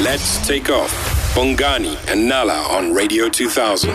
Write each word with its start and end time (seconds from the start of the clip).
Let's 0.00 0.46
take 0.46 0.70
off. 0.70 0.92
Bongani 1.34 1.96
and 2.10 2.28
Nala 2.28 2.62
on 2.70 2.94
Radio 2.94 3.28
2000. 3.28 3.90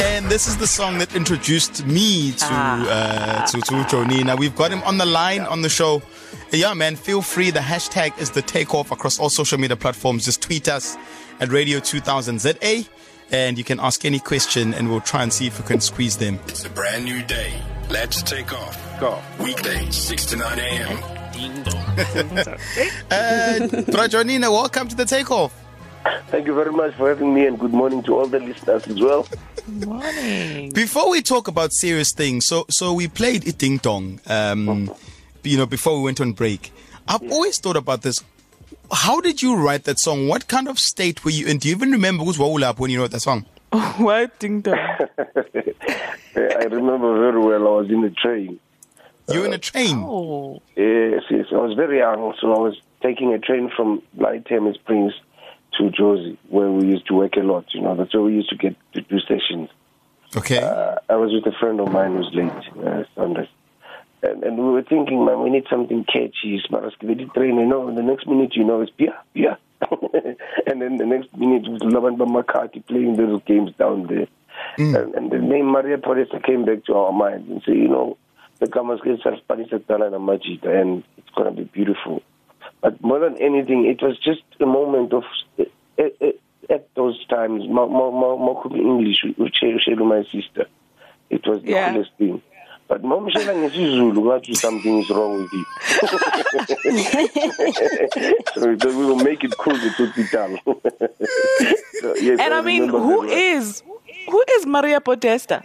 And 0.00 0.26
this 0.26 0.48
is 0.48 0.56
the 0.56 0.66
song 0.66 0.96
that 0.98 1.14
introduced 1.14 1.84
me 1.86 2.32
to 2.32 2.46
uh, 2.46 3.46
to 3.46 3.60
to 3.60 3.84
Joe 3.90 4.04
Nina. 4.04 4.36
We've 4.36 4.56
got 4.56 4.70
him 4.70 4.82
on 4.84 4.96
the 4.96 5.04
line 5.04 5.42
on 5.42 5.60
the 5.60 5.68
show. 5.68 6.00
Yeah, 6.50 6.72
man, 6.72 6.96
feel 6.96 7.20
free. 7.20 7.50
The 7.50 7.60
hashtag 7.60 8.18
is 8.18 8.30
the 8.30 8.40
takeoff 8.42 8.90
across 8.90 9.18
all 9.18 9.28
social 9.28 9.58
media 9.58 9.76
platforms. 9.76 10.24
Just 10.24 10.40
tweet 10.40 10.66
us 10.66 10.96
at 11.40 11.50
Radio 11.50 11.78
2000 11.78 12.40
ZA, 12.40 12.84
and 13.30 13.58
you 13.58 13.64
can 13.64 13.80
ask 13.80 14.06
any 14.06 14.18
question, 14.18 14.72
and 14.72 14.88
we'll 14.88 15.02
try 15.02 15.22
and 15.24 15.32
see 15.32 15.46
if 15.46 15.60
we 15.60 15.66
can 15.66 15.80
squeeze 15.82 16.16
them. 16.16 16.38
It's 16.48 16.64
a 16.64 16.70
brand 16.70 17.04
new 17.04 17.22
day. 17.22 17.52
Let's 17.90 18.22
take 18.22 18.52
off. 18.54 19.00
Go. 19.00 19.20
Weekday, 19.38 19.90
6 19.90 20.26
to 20.26 20.36
9 20.36 20.58
a.m. 20.58 21.17
Uh, 23.10 23.82
Bra 23.90 24.06
Joe 24.06 24.22
Nina, 24.22 24.50
welcome 24.50 24.86
to 24.88 24.94
the 24.94 25.04
takeoff. 25.04 25.52
Thank 26.28 26.46
you 26.46 26.54
very 26.54 26.70
much 26.70 26.94
for 26.94 27.08
having 27.08 27.34
me, 27.34 27.46
and 27.46 27.58
good 27.58 27.72
morning 27.72 28.02
to 28.04 28.16
all 28.16 28.26
the 28.26 28.38
listeners 28.38 28.86
as 28.86 29.00
well. 29.00 29.26
Good 29.66 29.86
Morning. 29.86 30.70
Before 30.72 31.10
we 31.10 31.22
talk 31.22 31.48
about 31.48 31.72
serious 31.72 32.12
things, 32.12 32.46
so 32.46 32.66
so 32.70 32.92
we 32.92 33.08
played 33.08 33.46
it 33.46 33.58
ding 33.58 33.78
dong, 33.78 34.20
um, 34.26 34.92
you 35.42 35.56
know, 35.56 35.66
before 35.66 35.96
we 35.98 36.04
went 36.04 36.20
on 36.20 36.32
break. 36.32 36.72
I've 37.08 37.22
always 37.32 37.58
thought 37.58 37.76
about 37.76 38.02
this. 38.02 38.22
How 38.92 39.20
did 39.20 39.42
you 39.42 39.56
write 39.56 39.84
that 39.84 39.98
song? 39.98 40.28
What 40.28 40.46
kind 40.48 40.68
of 40.68 40.78
state 40.78 41.24
were 41.24 41.30
you 41.30 41.46
in? 41.46 41.58
Do 41.58 41.68
you 41.68 41.74
even 41.74 41.90
remember 41.90 42.24
who's 42.24 42.38
roll 42.38 42.62
up 42.64 42.78
when 42.78 42.90
you 42.90 43.00
wrote 43.00 43.10
that 43.12 43.20
song? 43.20 43.46
what 43.96 44.38
ding 44.38 44.60
dong? 44.60 44.74
I 46.36 46.64
remember 46.64 47.18
very 47.18 47.40
well. 47.40 47.66
I 47.66 47.80
was 47.80 47.90
in 47.90 48.02
the 48.02 48.10
train. 48.10 48.60
You 49.28 49.40
were 49.40 49.46
in 49.46 49.52
a 49.52 49.58
train. 49.58 49.98
Oh, 49.98 50.62
Yes, 50.76 51.22
yes. 51.30 51.46
I 51.52 51.56
was 51.56 51.74
very 51.74 51.98
young, 51.98 52.34
so 52.40 52.52
I 52.54 52.58
was 52.58 52.80
taking 53.02 53.32
a 53.34 53.38
train 53.38 53.70
from 53.74 54.02
Lighthammer 54.16 54.74
Springs 54.74 55.12
to 55.76 55.90
Josie, 55.90 56.38
where 56.48 56.70
we 56.70 56.86
used 56.86 57.06
to 57.08 57.14
work 57.14 57.36
a 57.36 57.40
lot. 57.40 57.66
You 57.74 57.82
know, 57.82 57.94
that's 57.94 58.14
where 58.14 58.22
we 58.22 58.34
used 58.34 58.50
to 58.50 58.56
get 58.56 58.76
to 58.94 59.00
do 59.02 59.20
sessions. 59.20 59.70
Okay. 60.36 60.58
Uh, 60.58 60.96
I 61.08 61.16
was 61.16 61.32
with 61.32 61.52
a 61.52 61.56
friend 61.58 61.80
of 61.80 61.90
mine 61.92 62.16
who's 62.16 62.30
late, 62.32 62.86
uh, 62.86 63.04
Sanders. 63.14 63.48
And, 64.22 64.42
and 64.42 64.58
we 64.58 64.64
were 64.64 64.82
thinking, 64.82 65.24
man, 65.24 65.42
we 65.42 65.50
need 65.50 65.64
something 65.70 66.04
catchy. 66.04 66.60
Smarasky 66.68 67.32
train, 67.34 67.56
you 67.56 67.66
know, 67.66 67.88
and 67.88 67.96
the 67.96 68.02
next 68.02 68.26
minute, 68.26 68.56
you 68.56 68.64
know, 68.64 68.80
it's 68.80 68.90
Pia, 68.90 69.20
Pia. 69.32 69.58
and 70.66 70.82
then 70.82 70.96
the 70.96 71.06
next 71.06 71.36
minute, 71.36 71.66
it 71.66 71.70
was 71.70 71.82
Laban 71.82 72.16
Makati 72.16 72.84
playing 72.86 73.16
those 73.16 73.40
games 73.44 73.70
down 73.78 74.06
there. 74.08 74.26
And, 74.76 75.14
and 75.14 75.30
the 75.30 75.38
name 75.38 75.66
Maria 75.66 75.98
Podesta 75.98 76.40
came 76.40 76.64
back 76.64 76.84
to 76.86 76.94
our 76.94 77.12
minds 77.12 77.48
and 77.48 77.62
said, 77.64 77.76
you 77.76 77.88
know, 77.88 78.18
the 78.60 78.66
Kamaske 78.66 79.18
Spanish 79.38 79.70
and 79.72 79.86
Majita, 79.86 80.68
and 80.80 81.04
it's 81.16 81.30
going 81.34 81.48
to 81.54 81.56
be 81.62 81.64
beautiful. 81.64 82.22
But 82.80 83.02
more 83.02 83.18
than 83.20 83.36
anything, 83.38 83.86
it 83.86 84.02
was 84.02 84.18
just 84.18 84.42
a 84.60 84.66
moment 84.66 85.12
of, 85.12 85.24
uh, 85.58 85.64
uh, 86.00 86.32
at 86.70 86.88
those 86.94 87.24
times, 87.26 87.64
more, 87.68 87.88
English 88.76 89.24
with 89.98 89.98
my 90.00 90.22
sister. 90.24 90.66
It 91.30 91.46
was 91.46 91.62
the 91.62 91.70
Yeah. 91.70 91.92
coolest 91.92 92.12
thing. 92.18 92.42
But 92.88 93.04
mom 93.04 93.28
shela 93.28 93.52
ngesizulu 93.54 94.20
ngathi 94.24 94.56
something 94.56 95.02
is 95.02 95.10
wrong 95.10 95.42
with 95.42 95.52
you. 95.52 95.64
so, 98.54 98.74
we 98.96 99.04
will 99.04 99.16
make 99.16 99.44
it 99.44 99.54
cool 99.58 99.74
with 99.74 99.92
Tutitang. 99.98 100.58
so, 102.00 102.14
yes, 102.16 102.40
and 102.40 102.54
I 102.54 102.62
mean, 102.62 102.86
remember 102.86 102.98
who 103.00 103.24
is 103.24 103.82
who 104.30 104.42
is 104.56 104.64
Maria 104.66 105.00
Podesta? 105.02 105.62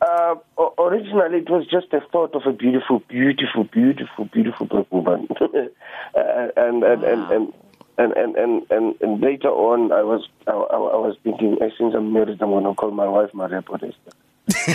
Uh, 0.00 0.36
originally, 0.78 1.38
it 1.38 1.50
was 1.50 1.66
just 1.66 1.92
a 1.92 2.00
thought 2.12 2.34
of 2.34 2.42
a 2.46 2.52
beautiful, 2.52 3.00
beautiful, 3.08 3.64
beautiful, 3.64 4.26
beautiful 4.26 4.66
black 4.66 4.86
woman. 4.92 5.28
uh, 5.40 6.48
and, 6.56 6.84
and, 6.84 7.04
and, 7.04 7.32
and, 7.32 7.52
and, 7.98 8.12
and, 8.12 8.36
and, 8.36 8.66
and, 8.70 8.94
and 9.00 9.20
later 9.20 9.48
on, 9.48 9.90
I 9.90 10.02
was 10.02 10.28
I, 10.46 10.52
I 10.52 10.76
I 10.76 10.96
was 10.96 11.16
thinking, 11.24 11.58
since 11.76 11.94
I'm 11.96 12.12
married, 12.12 12.40
I'm 12.40 12.50
going 12.50 12.64
to 12.64 12.74
call 12.74 12.92
my 12.92 13.08
wife 13.08 13.34
Maria 13.34 13.60
Podesta. 13.60 14.12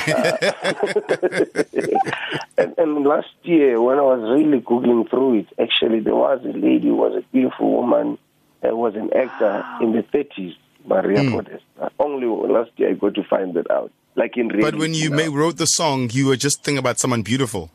and, 2.57 2.75
and 2.77 3.05
last 3.05 3.33
year, 3.43 3.81
when 3.81 3.97
I 3.97 4.01
was 4.01 4.19
really 4.37 4.59
googling 4.61 5.09
through 5.09 5.39
it, 5.39 5.47
actually, 5.59 6.01
there 6.01 6.15
was 6.15 6.41
a 6.43 6.49
lady 6.49 6.89
who 6.89 6.95
was 6.95 7.15
a 7.15 7.21
beautiful 7.31 7.71
woman, 7.71 8.17
uh, 8.63 8.75
was 8.75 8.95
an 8.95 9.11
actor 9.15 9.65
in 9.81 9.93
the 9.93 10.03
30s, 10.03 10.55
Maria 10.85 11.31
Podesta. 11.31 11.91
Only 11.97 12.27
last 12.27 12.71
year 12.75 12.89
I 12.89 12.93
got 12.93 13.15
to 13.15 13.23
find 13.23 13.53
that 13.55 13.71
out. 13.71 13.91
Like 14.15 14.37
in 14.37 14.47
but 14.61 14.75
when 14.75 14.93
you 14.93 15.09
now. 15.09 15.17
ma- 15.29 15.35
wrote 15.35 15.57
the 15.57 15.65
song, 15.65 16.09
you 16.11 16.27
were 16.27 16.35
just 16.37 16.63
thinking 16.63 16.77
about 16.79 16.99
someone 16.99 17.23
beautiful. 17.23 17.69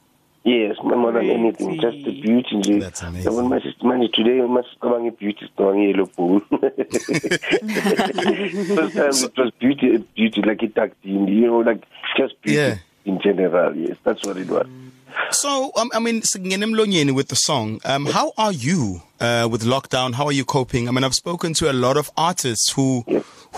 Yes, 0.44 0.76
more 0.82 1.12
than 1.12 1.28
anything, 1.28 1.78
just 1.80 1.96
the 2.04 2.20
beauty. 2.22 2.56
nje. 2.56 2.80
That's 2.80 3.02
amazing. 3.02 3.30
So 3.30 3.36
when 3.36 3.48
my 3.50 3.60
sister, 3.60 3.86
man, 3.86 4.08
today 4.14 4.40
my 4.40 4.62
sister 4.62 4.78
going 4.80 5.10
beauty 5.10 5.46
store 5.52 5.76
yellow 5.76 6.06
pool. 6.06 6.40
First 6.50 6.70
time 8.94 9.30
it 9.30 9.36
was 9.36 9.50
beauty, 9.58 9.98
beauty 10.16 10.42
like 10.42 10.62
it 10.62 10.74
tucked 10.74 11.04
in, 11.04 11.26
you 11.28 11.46
know, 11.48 11.58
like 11.58 11.84
just 12.16 12.40
beauty 12.42 12.56
Yeah. 12.58 12.76
in 13.04 13.20
general. 13.20 13.76
Yes, 13.76 13.96
that's 14.04 14.24
what 14.24 14.36
it 14.36 14.48
was. 14.48 14.66
So, 15.30 15.72
um, 15.76 15.90
I 15.92 15.98
mean, 15.98 16.22
singing 16.22 16.60
Mlonyeni 16.60 17.14
with 17.14 17.28
the 17.28 17.36
song, 17.36 17.80
um, 17.84 18.06
how 18.06 18.32
are 18.38 18.52
you 18.52 19.02
uh, 19.20 19.48
with 19.50 19.62
lockdown? 19.62 20.14
How 20.14 20.26
are 20.26 20.32
you 20.32 20.44
coping? 20.44 20.88
I 20.88 20.92
mean, 20.92 21.04
I've 21.04 21.14
spoken 21.14 21.52
to 21.54 21.70
a 21.70 21.74
lot 21.74 21.96
of 21.96 22.10
artists 22.16 22.70
who 22.72 23.04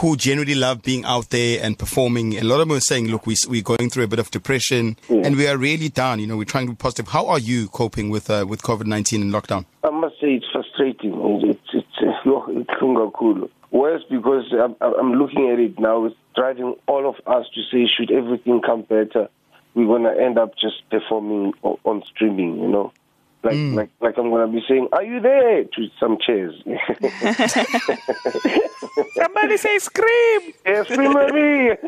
who 0.00 0.16
generally 0.16 0.54
love 0.54 0.82
being 0.82 1.04
out 1.04 1.28
there 1.28 1.62
and 1.62 1.78
performing. 1.78 2.38
A 2.38 2.42
lot 2.42 2.60
of 2.60 2.68
them 2.68 2.76
are 2.76 2.80
saying, 2.80 3.08
look, 3.08 3.26
we, 3.26 3.36
we're 3.48 3.62
going 3.62 3.90
through 3.90 4.04
a 4.04 4.08
bit 4.08 4.18
of 4.18 4.30
depression 4.30 4.96
and 5.10 5.36
we 5.36 5.46
are 5.46 5.58
really 5.58 5.90
down. 5.90 6.18
You 6.20 6.26
know, 6.26 6.38
we're 6.38 6.44
trying 6.44 6.66
to 6.66 6.72
be 6.72 6.76
positive. 6.76 7.08
How 7.08 7.26
are 7.26 7.38
you 7.38 7.68
coping 7.68 8.08
with 8.08 8.30
uh, 8.30 8.46
with 8.48 8.62
COVID-19 8.62 9.20
and 9.20 9.32
lockdown? 9.32 9.66
I 9.84 9.90
must 9.90 10.14
say 10.20 10.34
it's 10.34 10.46
frustrating. 10.50 11.12
It's 11.44 11.60
it's 11.74 11.86
it's 12.00 12.16
cool. 13.18 13.50
Worse 13.70 14.02
because 14.10 14.52
I'm, 14.52 14.74
I'm 14.80 15.12
looking 15.12 15.50
at 15.50 15.60
it 15.60 15.78
now. 15.78 16.06
It's 16.06 16.16
driving 16.34 16.74
all 16.88 17.08
of 17.08 17.16
us 17.26 17.46
to 17.54 17.62
say, 17.70 17.86
should 17.86 18.10
everything 18.10 18.62
come 18.62 18.82
better, 18.82 19.28
we're 19.74 19.86
gonna 19.86 20.14
end 20.18 20.38
up 20.38 20.54
just 20.56 20.88
performing 20.90 21.52
on 21.62 22.02
streaming. 22.06 22.58
You 22.58 22.68
know, 22.68 22.92
like 23.42 23.56
like 23.74 23.90
like 24.00 24.18
I'm 24.18 24.30
gonna 24.30 24.48
be 24.48 24.62
saying, 24.68 24.88
"Are 24.92 25.02
you 25.02 25.20
there?" 25.20 25.64
to 25.64 25.88
some 25.98 26.18
chairs. 26.20 26.54
Somebody 29.14 29.56
say 29.56 29.78
scream. 29.78 30.40
yes, 30.66 30.86
free 30.86 31.08
Marie. 31.08 31.70
and 31.70 31.78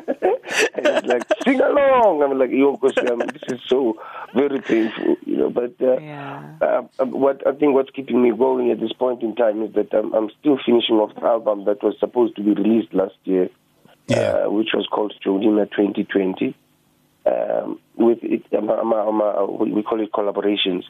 it's 0.87 1.07
like 1.07 1.23
sing 1.45 1.61
along. 1.61 2.23
I'm 2.23 2.39
like, 2.39 2.51
yo, 2.51 2.77
because 2.77 2.97
um, 3.11 3.19
this 3.21 3.43
is 3.49 3.61
so 3.67 3.97
very 4.35 4.61
painful, 4.61 5.17
you 5.27 5.37
know. 5.37 5.51
But 5.51 5.75
uh, 5.81 5.99
Yeah. 6.01 6.43
uh, 6.61 6.83
what 7.07 7.47
I 7.47 7.53
think 7.53 7.75
what's 7.75 7.91
keeping 7.91 8.23
me 8.23 8.31
going 8.31 8.71
at 8.71 8.81
this 8.81 8.93
point 8.93 9.23
in 9.23 9.35
time 9.35 9.63
is 9.63 9.73
that 9.75 9.93
I'm, 9.95 10.13
I'm 10.15 10.31
still 10.41 10.59
finishing 10.65 10.97
off 10.97 11.15
the 11.15 11.25
album 11.25 11.65
that 11.67 11.83
was 11.83 11.95
supposed 12.01 12.37
to 12.37 12.43
be 12.43 12.53
released 12.53 12.93
last 12.95 13.15
year, 13.25 13.49
Yeah. 14.09 14.45
uh, 14.47 14.51
which 14.51 14.71
was 14.75 14.87
called 14.91 15.15
Joe 15.23 15.39
Nina 15.39 15.67
2020. 15.67 16.55
Um, 17.25 17.79
with 17.97 18.19
it, 18.23 18.43
um, 18.59 18.69
um, 18.69 18.93
um, 18.93 19.23
uh, 19.23 19.47
we 19.47 19.71
we 19.73 19.83
call 19.85 20.01
it 20.01 20.11
collaborations. 20.11 20.83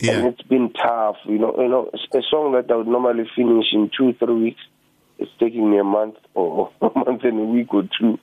Yeah. 0.00 0.18
And 0.18 0.26
it's 0.28 0.42
been 0.42 0.72
tough, 0.72 1.16
you 1.24 1.38
know. 1.38 1.54
You 1.58 1.68
know, 1.68 1.90
a 1.92 2.22
song 2.30 2.52
that 2.52 2.70
I 2.70 2.76
would 2.76 2.86
normally 2.86 3.30
finish 3.36 3.66
in 3.72 3.90
two, 3.96 4.14
three 4.14 4.34
weeks, 4.34 4.60
it's 5.18 5.30
taking 5.38 5.70
me 5.70 5.78
a 5.78 5.84
month 5.84 6.16
or 6.34 6.70
a 6.80 6.90
month 6.98 7.22
and 7.24 7.38
a 7.38 7.44
week 7.44 7.72
or 7.74 7.82
two. 7.98 8.18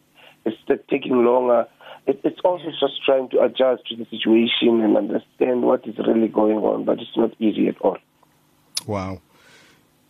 It's 0.45 0.57
taking 0.89 1.23
longer. 1.23 1.67
It, 2.07 2.21
it's 2.23 2.39
also 2.43 2.65
just 2.79 3.03
trying 3.05 3.29
to 3.29 3.41
adjust 3.41 3.85
to 3.87 3.95
the 3.95 4.05
situation 4.05 4.81
and 4.81 4.97
understand 4.97 5.61
what 5.63 5.85
is 5.87 5.97
really 5.99 6.29
going 6.29 6.57
on, 6.57 6.85
but 6.85 6.99
it's 6.99 7.15
not 7.15 7.31
easy 7.39 7.67
at 7.67 7.79
all. 7.81 7.97
Wow. 8.85 9.21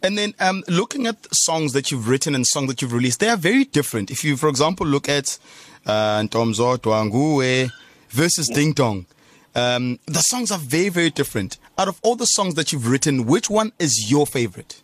And 0.03 0.17
then 0.17 0.35
um, 0.39 0.63
looking 0.67 1.07
at 1.07 1.17
songs 1.35 1.73
that 1.73 1.91
you've 1.91 2.07
written 2.07 2.35
and 2.35 2.45
songs 2.45 2.67
that 2.67 2.81
you've 2.81 2.93
released, 2.93 3.19
they 3.19 3.29
are 3.29 3.37
very 3.37 3.65
different. 3.65 4.11
If 4.11 4.23
you, 4.23 4.37
for 4.37 4.47
example, 4.47 4.85
look 4.85 5.09
at 5.09 5.39
uh, 5.85 6.19
Ntomzo 6.21 6.77
Dwanguwe 6.77 7.71
versus 8.09 8.47
Ding 8.47 8.73
Dong, 8.73 9.07
um, 9.57 9.99
the 10.05 10.21
songs 10.21 10.51
are 10.51 10.59
very, 10.59 10.89
very 10.89 11.09
different. 11.09 11.57
Out 11.77 11.87
of 11.87 11.99
all 12.03 12.15
the 12.15 12.25
songs 12.25 12.55
that 12.55 12.71
you've 12.71 12.87
written, 12.87 13.25
which 13.25 13.49
one 13.49 13.71
is 13.79 14.09
your 14.11 14.25
favorite? 14.27 14.81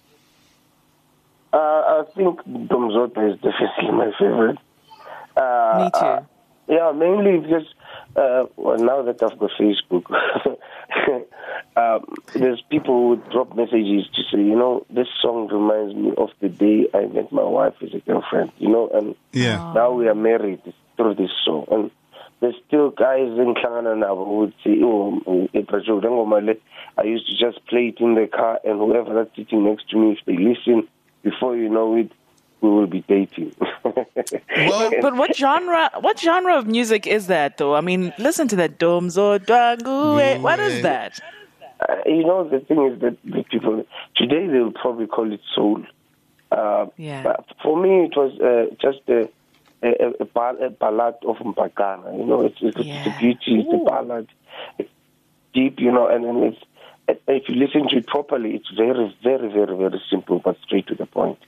Uh, 1.53 1.57
I 1.57 2.03
think 2.15 2.39
Domzota 2.41 3.31
is 3.33 3.39
definitely 3.39 3.91
my 3.91 4.11
favorite. 4.19 4.57
Uh, 5.37 5.77
Me 5.77 5.91
too. 5.91 6.05
uh, 6.05 6.23
yeah, 6.67 6.91
mainly 6.91 7.39
because 7.39 7.67
uh, 8.15 8.45
well, 8.57 8.77
now 8.77 9.01
that 9.03 9.21
I've 9.21 9.37
got 9.37 9.51
Facebook, 9.59 10.05
um, 11.75 12.05
there's 12.33 12.61
people 12.69 13.15
who 13.15 13.31
drop 13.31 13.55
messages 13.55 14.07
to 14.15 14.21
say, 14.31 14.37
you 14.37 14.55
know, 14.55 14.85
this 14.89 15.07
song 15.21 15.47
reminds 15.47 15.95
me 15.95 16.13
of 16.17 16.29
the 16.39 16.49
day 16.49 16.87
I 16.93 17.05
met 17.07 17.31
my 17.31 17.43
wife 17.43 17.73
as 17.81 17.93
a 17.93 17.99
girlfriend, 17.99 18.51
you 18.59 18.69
know, 18.69 18.89
and 18.93 19.15
Yeah. 19.31 19.73
now 19.73 19.91
we 19.91 20.07
are 20.07 20.15
married 20.15 20.61
through 20.95 21.15
this 21.15 21.31
song. 21.45 21.65
And 21.71 21.83
there's 21.83 21.91
still 22.67 22.89
guys 22.91 23.27
in 23.37 23.53
Klana 23.55 23.97
now 23.97 24.15
who 24.15 24.37
would 24.39 24.53
say, 24.63 24.77
oh, 24.83 25.21
Ebrajo, 25.53 26.01
Dangomale, 26.03 26.59
I 26.97 27.03
used 27.03 27.27
to 27.27 27.35
just 27.37 27.65
play 27.67 27.87
it 27.87 27.99
in 27.99 28.15
the 28.15 28.27
car, 28.27 28.59
and 28.63 28.79
whoever 28.79 29.13
that's 29.13 29.35
sitting 29.35 29.63
next 29.65 29.89
to 29.91 29.97
me, 29.97 30.11
if 30.11 30.19
they 30.25 30.37
listen, 30.37 30.87
before 31.23 31.55
you 31.55 31.69
know 31.69 31.95
it, 31.95 32.11
we 32.61 32.69
will 32.69 32.87
be 32.87 33.01
dating. 33.07 33.53
Well, 33.83 34.91
But 35.01 35.15
what 35.15 35.35
genre? 35.35 35.89
What 35.99 36.19
genre 36.19 36.57
of 36.57 36.65
music 36.67 37.05
is 37.05 37.27
that, 37.27 37.57
though? 37.57 37.75
I 37.75 37.81
mean, 37.81 38.13
listen 38.17 38.47
to 38.49 38.55
that. 38.57 38.79
Domzo 38.79 39.37
Dwanguwe. 39.39 40.39
What 40.41 40.59
is 40.59 40.81
that? 40.83 41.19
Uh, 41.81 41.95
you 42.05 42.23
know, 42.23 42.47
the 42.47 42.59
thing 42.61 42.85
is 42.85 42.99
that 43.01 43.17
the 43.25 43.43
people 43.43 43.83
today 44.15 44.47
they'll 44.47 44.71
probably 44.71 45.07
call 45.07 45.31
it 45.33 45.41
soul. 45.53 45.83
Uh, 46.51 46.85
Yeah. 46.97 47.23
But 47.23 47.45
for 47.61 47.75
me, 47.81 48.05
it 48.05 48.15
was 48.15 48.31
uh, 48.39 48.73
just 48.81 48.99
a, 49.09 49.27
a, 49.83 49.87
a, 49.87 50.65
a 50.65 50.69
ballad 50.69 51.15
of 51.27 51.37
Mpakana. 51.37 52.17
You 52.17 52.25
know, 52.25 52.45
it's, 52.45 52.57
it's, 52.61 52.77
it's 52.79 53.07
a 53.07 53.19
beauty, 53.19 53.59
it's 53.59 53.73
a 53.73 53.85
ballad. 53.85 54.29
It's 54.79 54.89
deep, 55.53 55.79
you 55.79 55.91
know, 55.91 56.07
and 56.07 56.23
then 56.23 56.43
it's 56.43 56.63
if 57.27 57.49
you 57.49 57.55
listen 57.55 57.87
to 57.89 57.97
it 57.97 58.07
properly, 58.07 58.55
it's 58.55 58.69
very, 58.75 59.15
very, 59.23 59.51
very, 59.51 59.75
very 59.75 60.01
simple, 60.09 60.39
but 60.39 60.57
straight 60.63 60.87
to 60.87 60.95
the 60.95 61.05
point. 61.05 61.39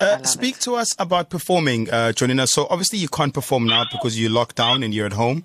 Uh, 0.00 0.22
speak 0.22 0.56
it. 0.56 0.60
to 0.62 0.74
us 0.74 0.94
about 0.98 1.30
performing, 1.30 1.90
uh, 1.90 2.12
Joe 2.12 2.26
Nina. 2.26 2.46
So 2.46 2.66
obviously 2.70 2.98
you 2.98 3.08
can't 3.08 3.34
perform 3.34 3.66
now 3.66 3.84
because 3.90 4.20
you're 4.20 4.30
locked 4.30 4.56
down 4.56 4.82
and 4.82 4.94
you're 4.94 5.06
at 5.06 5.12
home. 5.12 5.44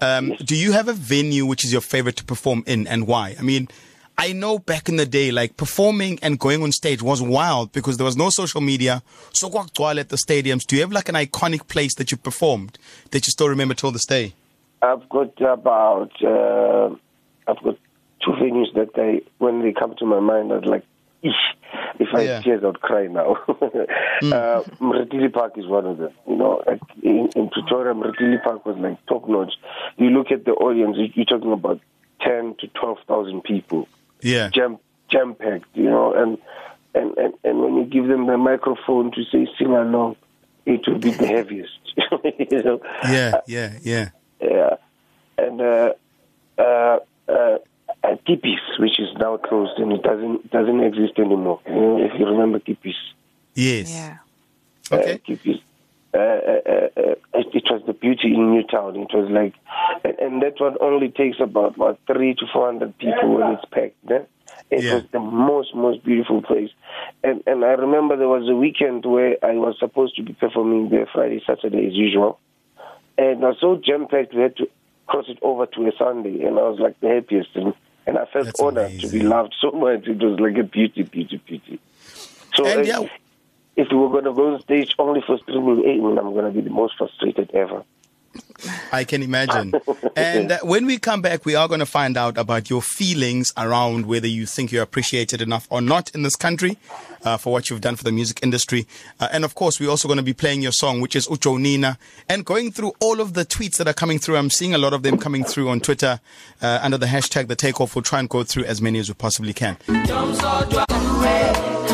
Um, 0.00 0.34
do 0.44 0.56
you 0.56 0.72
have 0.72 0.88
a 0.88 0.92
venue 0.92 1.46
which 1.46 1.64
is 1.64 1.72
your 1.72 1.80
favorite 1.80 2.16
to 2.16 2.24
perform 2.24 2.64
in 2.66 2.86
and 2.88 3.06
why? 3.06 3.36
I 3.38 3.42
mean, 3.42 3.68
I 4.16 4.32
know 4.32 4.58
back 4.58 4.88
in 4.88 4.96
the 4.96 5.06
day, 5.06 5.30
like 5.32 5.56
performing 5.56 6.18
and 6.22 6.38
going 6.38 6.62
on 6.62 6.72
stage 6.72 7.02
was 7.02 7.20
wild 7.20 7.72
because 7.72 7.96
there 7.96 8.04
was 8.06 8.16
no 8.16 8.30
social 8.30 8.60
media. 8.60 9.02
So 9.32 9.50
kwakugcwala 9.50 10.00
at 10.00 10.08
the 10.08 10.16
stadiums. 10.16 10.66
Do 10.66 10.76
you 10.76 10.82
have 10.82 10.92
like 10.92 11.08
an 11.08 11.16
iconic 11.16 11.66
place 11.68 11.94
that 11.96 12.10
you 12.10 12.16
performed 12.16 12.78
that 13.10 13.26
you 13.26 13.30
still 13.30 13.48
remember 13.48 13.74
till 13.74 13.90
this 13.90 14.06
day? 14.06 14.34
I've 14.82 15.08
got 15.08 15.40
about 15.40 16.12
uh, 16.22 16.94
I've 17.50 17.62
got 17.62 17.76
two 18.24 18.30
venues 18.32 18.72
that 18.74 18.90
I 18.96 19.22
when 19.38 19.62
they 19.62 19.72
come 19.72 19.94
to 19.98 20.06
my 20.06 20.20
mind 20.20 20.52
I'd 20.52 20.64
like 20.66 20.84
if 21.22 22.08
I 22.14 22.20
Yeah. 22.22 22.34
had 22.36 22.44
tears 22.44 22.64
I'd 22.64 22.80
cry 22.80 23.06
now. 23.08 23.32
uh, 23.48 24.62
Mretili 24.80 25.32
Park 25.32 25.56
is 25.56 25.66
one 25.66 25.86
of 25.86 25.98
them. 25.98 26.12
You 26.28 26.36
know, 26.36 26.62
in, 27.02 27.30
in 27.34 27.48
Pretoria, 27.50 27.94
Mretili 27.94 28.42
Park 28.42 28.64
was 28.66 28.76
like 28.78 29.04
top 29.06 29.28
notch. 29.28 29.52
You 29.96 30.10
look 30.10 30.30
at 30.30 30.44
the 30.44 30.52
audience, 30.52 30.96
you- 30.98 31.12
you're 31.14 31.24
talking 31.24 31.52
about 31.52 31.80
ten 32.20 32.54
to 32.60 32.68
twelve 32.68 32.98
thousand 33.08 33.42
people, 33.42 33.88
Yeah. 34.24 34.48
jam 34.48 34.78
jam 35.10 35.34
packed. 35.34 35.68
You 35.74 35.90
know, 35.90 36.12
and, 36.14 36.38
and 36.94 37.16
and 37.18 37.34
and 37.44 37.60
when 37.62 37.76
you 37.76 37.84
give 37.84 38.06
them 38.08 38.26
the 38.26 38.36
microphone 38.38 39.12
to 39.12 39.22
say 39.24 39.46
sing 39.58 39.68
along, 39.72 40.16
it 40.66 40.86
will 40.88 40.98
be 40.98 41.10
the 41.10 41.26
heaviest. 41.36 41.78
you 42.50 42.62
know. 42.62 42.80
Yeah, 43.04 43.40
yeah, 43.46 43.78
yeah. 43.82 44.08
Yeah, 44.40 44.76
and 45.38 45.60
uh, 45.60 45.92
uh, 46.58 46.98
uh, 47.28 47.58
uh, 48.04 48.16
Kippies, 48.26 48.60
which 48.78 48.98
is 48.98 49.08
now 49.18 49.36
closed 49.38 49.78
and 49.78 49.92
it 49.92 50.02
doesn't 50.02 50.50
doesn't 50.50 50.80
exist 50.80 51.18
anymore. 51.18 51.60
You 51.66 51.74
know, 51.74 51.98
if 52.04 52.18
you 52.18 52.26
remember 52.26 52.58
Kippies, 52.58 52.96
Yes. 53.54 53.90
Yeah. 53.90 54.16
Okay. 54.90 55.12
uh, 55.14 55.18
Kippies. 55.18 55.60
Uh, 56.14 56.18
uh, 56.18 56.88
uh, 56.96 57.14
it, 57.34 57.46
it 57.52 57.64
was 57.70 57.82
the 57.86 57.92
beauty 57.92 58.32
in 58.34 58.52
Newtown. 58.52 58.94
It 58.94 59.10
was 59.12 59.28
like, 59.30 59.54
and, 60.04 60.16
and 60.20 60.42
that 60.42 60.60
one 60.60 60.76
only 60.80 61.08
takes 61.08 61.38
about 61.40 61.76
what 61.76 61.98
three 62.06 62.34
to 62.36 62.46
four 62.52 62.66
hundred 62.66 62.96
people 62.98 63.34
when 63.34 63.52
it's 63.54 63.64
packed. 63.72 63.96
Eh? 64.10 64.22
It 64.70 64.84
Yeah. 64.84 64.94
was 64.94 65.04
the 65.12 65.18
most 65.18 65.74
most 65.74 66.04
beautiful 66.04 66.40
place, 66.40 66.70
and 67.24 67.42
and 67.46 67.64
I 67.64 67.72
remember 67.72 68.16
there 68.16 68.28
was 68.28 68.48
a 68.48 68.54
weekend 68.54 69.04
where 69.04 69.36
I 69.42 69.54
was 69.54 69.74
supposed 69.80 70.14
to 70.16 70.22
be 70.22 70.32
performing 70.34 70.88
there 70.88 71.08
Friday 71.12 71.42
Saturday 71.46 71.86
as 71.88 71.94
usual, 71.94 72.38
and 73.18 73.44
I 73.44 73.48
was 73.48 73.58
so 73.60 73.80
jam 73.84 74.06
packed 74.06 74.34
we 74.34 74.42
had 74.42 74.56
to 74.58 74.68
cross 75.06 75.26
it 75.28 75.38
over 75.42 75.66
to 75.66 75.86
a 75.86 75.92
Sunday, 75.98 76.44
and 76.44 76.58
I 76.58 76.62
was 76.62 76.78
like 76.78 76.98
the 77.00 77.08
happiest, 77.08 77.50
and, 77.56 77.74
and 78.06 78.18
I 78.18 78.24
felt 78.32 78.46
That's 78.46 78.60
honored 78.60 79.00
to 79.00 79.08
be 79.08 79.20
loved 79.20 79.54
so 79.60 79.70
much. 79.72 80.06
It 80.06 80.22
was 80.22 80.38
like 80.38 80.56
a 80.58 80.62
beauty, 80.66 81.02
beauty, 81.02 81.42
beauty. 81.46 81.80
So 82.54 82.66
And 82.66 82.86
yeah, 82.86 83.00
if 83.76 83.88
we 83.90 83.96
were 83.98 84.08
going 84.08 84.24
to 84.24 84.32
go 84.32 84.54
on 84.54 84.60
stage 84.60 84.94
only 84.98 85.22
for 85.26 85.38
streaming, 85.38 85.84
eh, 85.86 86.00
I'm 86.00 86.32
going 86.32 86.44
to 86.44 86.50
be 86.50 86.60
the 86.60 86.70
most 86.70 86.96
frustrated 86.96 87.50
ever. 87.52 87.84
I 88.92 89.04
can 89.04 89.22
imagine. 89.22 89.74
and 90.16 90.52
uh, 90.52 90.58
when 90.62 90.86
we 90.86 90.98
come 90.98 91.22
back, 91.22 91.44
we 91.44 91.54
are 91.54 91.68
going 91.68 91.80
to 91.80 91.86
find 91.86 92.16
out 92.16 92.38
about 92.38 92.70
your 92.70 92.82
feelings 92.82 93.52
around 93.56 94.06
whether 94.06 94.26
you 94.26 94.46
think 94.46 94.72
you're 94.72 94.82
appreciated 94.82 95.42
enough 95.42 95.66
or 95.70 95.80
not 95.80 96.14
in 96.14 96.22
this 96.22 96.36
country 96.36 96.78
uh, 97.24 97.36
for 97.36 97.52
what 97.52 97.68
you've 97.68 97.80
done 97.80 97.96
for 97.96 98.04
the 98.04 98.12
music 98.12 98.40
industry. 98.42 98.86
Uh, 99.20 99.28
and 99.32 99.44
of 99.44 99.54
course, 99.54 99.80
we're 99.80 99.90
also 99.90 100.08
going 100.08 100.18
to 100.18 100.22
be 100.22 100.32
playing 100.32 100.62
your 100.62 100.72
song, 100.72 101.00
which 101.00 101.16
is 101.16 101.26
Ucho 101.28 101.60
Nina, 101.60 101.98
and 102.28 102.44
going 102.44 102.70
through 102.70 102.92
all 103.00 103.20
of 103.20 103.34
the 103.34 103.44
tweets 103.44 103.76
that 103.76 103.88
are 103.88 103.94
coming 103.94 104.18
through. 104.18 104.36
I'm 104.36 104.50
seeing 104.50 104.74
a 104.74 104.78
lot 104.78 104.92
of 104.92 105.02
them 105.02 105.18
coming 105.18 105.44
through 105.44 105.68
on 105.68 105.80
Twitter 105.80 106.20
uh, 106.62 106.80
under 106.82 106.98
the 106.98 107.06
hashtag 107.06 107.48
The 107.48 107.56
Takeoff. 107.56 107.94
We'll 107.94 108.02
try 108.02 108.20
and 108.20 108.28
go 108.28 108.44
through 108.44 108.64
as 108.64 108.80
many 108.80 108.98
as 108.98 109.08
we 109.08 109.14
possibly 109.14 109.52
can. 109.52 109.76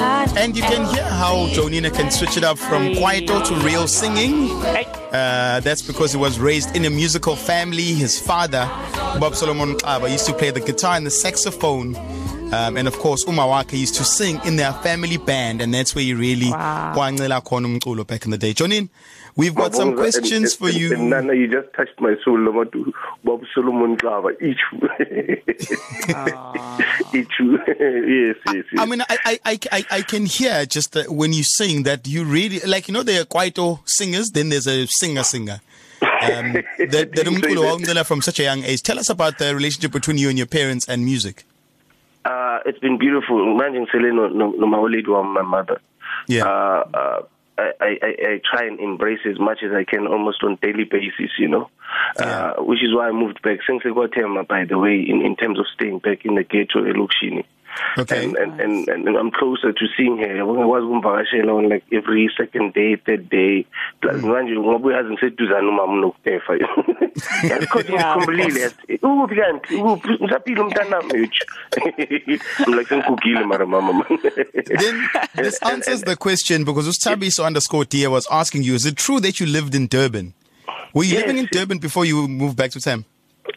And 0.02 0.56
you 0.56 0.62
can 0.62 0.86
hear 0.94 1.04
how 1.04 1.48
Joe 1.48 1.68
Nina 1.68 1.90
can 1.90 2.10
switch 2.10 2.36
it 2.36 2.44
up 2.44 2.58
from 2.58 2.92
kwaito 2.94 3.44
to 3.46 3.54
real 3.66 3.86
singing. 3.86 4.50
Uh, 5.12 5.60
that's 5.60 5.82
because 5.82 6.12
he 6.12 6.18
was 6.18 6.38
raised 6.38 6.74
in 6.74 6.84
a 6.84 6.90
musical 6.90 7.36
family. 7.36 7.92
His 7.94 8.18
father, 8.18 8.64
Bob 9.18 9.34
Solomon 9.34 9.74
Xaba, 9.76 10.10
used 10.10 10.26
to 10.26 10.32
play 10.32 10.50
the 10.50 10.60
guitar 10.60 10.96
and 10.96 11.04
the 11.04 11.10
saxophone. 11.10 11.96
Um, 12.52 12.76
and 12.76 12.88
of 12.88 12.94
course, 12.98 13.24
Umawaka 13.26 13.78
used 13.78 13.94
to 13.96 14.04
sing 14.04 14.40
in 14.44 14.56
their 14.56 14.72
family 14.72 15.18
band, 15.18 15.60
and 15.60 15.72
that's 15.72 15.94
where 15.94 16.02
he 16.04 16.14
really 16.14 16.50
Wow. 16.50 16.92
kwancela 16.96 17.40
khona 17.44 17.66
umculo 17.78 18.04
back 18.06 18.24
in 18.24 18.30
the 18.32 18.38
day. 18.38 18.52
Jonin, 18.54 18.88
we've 19.40 19.54
got 19.54 19.74
some 19.74 19.94
questions 19.96 20.32
and- 20.32 20.52
for 20.52 20.68
and- 20.68 20.76
you. 20.80 20.92
and 20.94 21.10
Nana, 21.10 21.34
you 21.34 21.48
just 21.48 21.72
touched 21.74 22.00
my 22.00 22.14
soul. 22.24 22.38
Loma 22.38 22.64
Bob 23.24 23.42
Solomon 23.54 23.96
Klava. 23.96 24.30
Each. 24.40 24.60
Each. 27.14 27.40
yes, 27.40 28.36
yes, 28.46 28.64
yes. 28.72 28.78
I 28.78 28.86
mean, 28.86 29.00
I, 29.02 29.18
I, 29.24 29.38
I, 29.44 29.58
I- 29.72 29.86
I 29.98 30.02
can 30.02 30.26
hear 30.26 30.64
just 30.66 30.96
when 31.08 31.32
you 31.32 31.42
sing 31.42 31.82
that 31.84 32.06
you 32.06 32.24
really 32.24 32.60
like. 32.60 32.88
You 32.88 32.94
know, 32.94 33.02
there 33.02 33.22
are 33.22 33.24
kwaito 33.24 33.80
singers. 33.88 34.30
Then 34.30 34.48
there's 34.50 34.66
a 34.66 34.86
singer 34.86 35.22
singer. 35.22 35.60
Um, 36.02 36.52
that 36.78 37.12
that 37.14 37.26
umculo 37.26 37.64
wawuncela 37.68 38.04
from 38.06 38.22
such 38.22 38.40
a 38.40 38.44
young 38.44 38.64
age. 38.64 38.82
Tell 38.82 38.98
us 38.98 39.10
about 39.10 39.38
the 39.38 39.54
relationship 39.54 39.92
between 39.92 40.18
you 40.18 40.28
and 40.28 40.38
your 40.38 40.46
parents 40.46 40.86
and 40.88 41.04
music. 41.04 41.44
Uh, 42.24 42.58
it's 42.66 42.78
been 42.78 42.98
beautiful. 42.98 43.36
Manje 43.58 43.80
ngisele 43.80 44.14
no 44.14 44.28
no 44.28 44.50
no 44.52 44.66
mawoledi 44.66 45.08
my 45.34 45.42
mother. 45.42 45.80
Yeah. 46.28 46.44
Uh, 46.44 46.84
uh, 46.94 47.22
I, 47.80 47.98
I, 48.02 48.08
I 48.32 48.40
try 48.50 48.66
and 48.66 48.80
embrace 48.80 49.20
as 49.28 49.38
much 49.38 49.58
as 49.64 49.72
I 49.72 49.84
can 49.84 50.06
almost 50.06 50.42
on 50.42 50.58
daily 50.62 50.84
basis, 50.84 51.30
you 51.38 51.48
know. 51.48 51.70
Yeah. 52.18 52.52
Uh, 52.58 52.62
which 52.62 52.82
is 52.82 52.94
why 52.94 53.08
I 53.08 53.12
moved 53.12 53.42
back. 53.42 53.58
Since 53.66 53.82
I 53.84 53.94
got 53.94 54.16
him, 54.16 54.38
by 54.48 54.64
the 54.64 54.78
way, 54.78 55.04
in, 55.06 55.22
in 55.22 55.36
terms 55.36 55.58
of 55.58 55.66
staying 55.74 55.98
back 55.98 56.24
in 56.24 56.34
the 56.34 56.44
ghetto, 56.44 56.80
Elukshini. 56.82 57.44
Okay. 57.98 58.24
And, 58.24 58.36
and, 58.36 58.60
and, 58.60 58.88
and 58.88 59.16
I'm 59.16 59.30
closer 59.30 59.72
to 59.72 59.86
seeing 59.96 60.18
her. 60.18 60.44
When 60.46 60.60
I 60.60 60.64
was 60.66 60.82
kumvakashela 60.82 61.54
on 61.56 61.68
like 61.68 61.84
every 61.92 62.30
second 62.36 62.74
day, 62.74 62.96
third 62.96 63.28
day. 63.30 63.66
Plus 64.02 64.22
manje 64.22 64.56
ngoba 64.58 64.88
uyazi 64.88 65.10
ngiseduzane 65.12 65.68
umama 65.68 65.92
unokutefa. 65.92 66.56
Yasikhothi 66.56 67.92
Yeah, 67.92 68.16
of 68.16 68.22
ngikhumbulile 68.22 68.60
yathi 68.60 68.94
ukuphi 69.02 69.36
kanti 69.36 69.74
ukuphi 69.74 70.08
ngisaphila 70.22 70.62
umntanami 70.62 71.12
yethu. 71.20 71.44
I'm 72.66 72.72
like 72.76 72.88
sengigugile 72.88 73.44
mara 73.46 73.66
mama 73.66 74.04
then 74.78 75.08
this 75.34 75.58
answers 75.62 76.02
the 76.02 76.16
question 76.16 76.64
because 76.64 76.86
Ustabiso 76.88 77.44
underscore 77.44 77.84
Tia 77.84 78.10
was 78.10 78.26
asking 78.30 78.62
you: 78.62 78.74
Is 78.74 78.86
it 78.86 78.96
true 78.96 79.20
that 79.20 79.40
you 79.40 79.46
lived 79.46 79.74
in 79.74 79.86
Durban? 79.86 80.34
Were 80.94 81.04
you 81.04 81.14
Yes. 81.14 81.26
living 81.26 81.38
in 81.38 81.48
Durban 81.52 81.78
before 81.78 82.04
you 82.04 82.26
moved 82.28 82.56
back 82.56 82.70
to 82.72 82.80
Tam? 82.80 83.04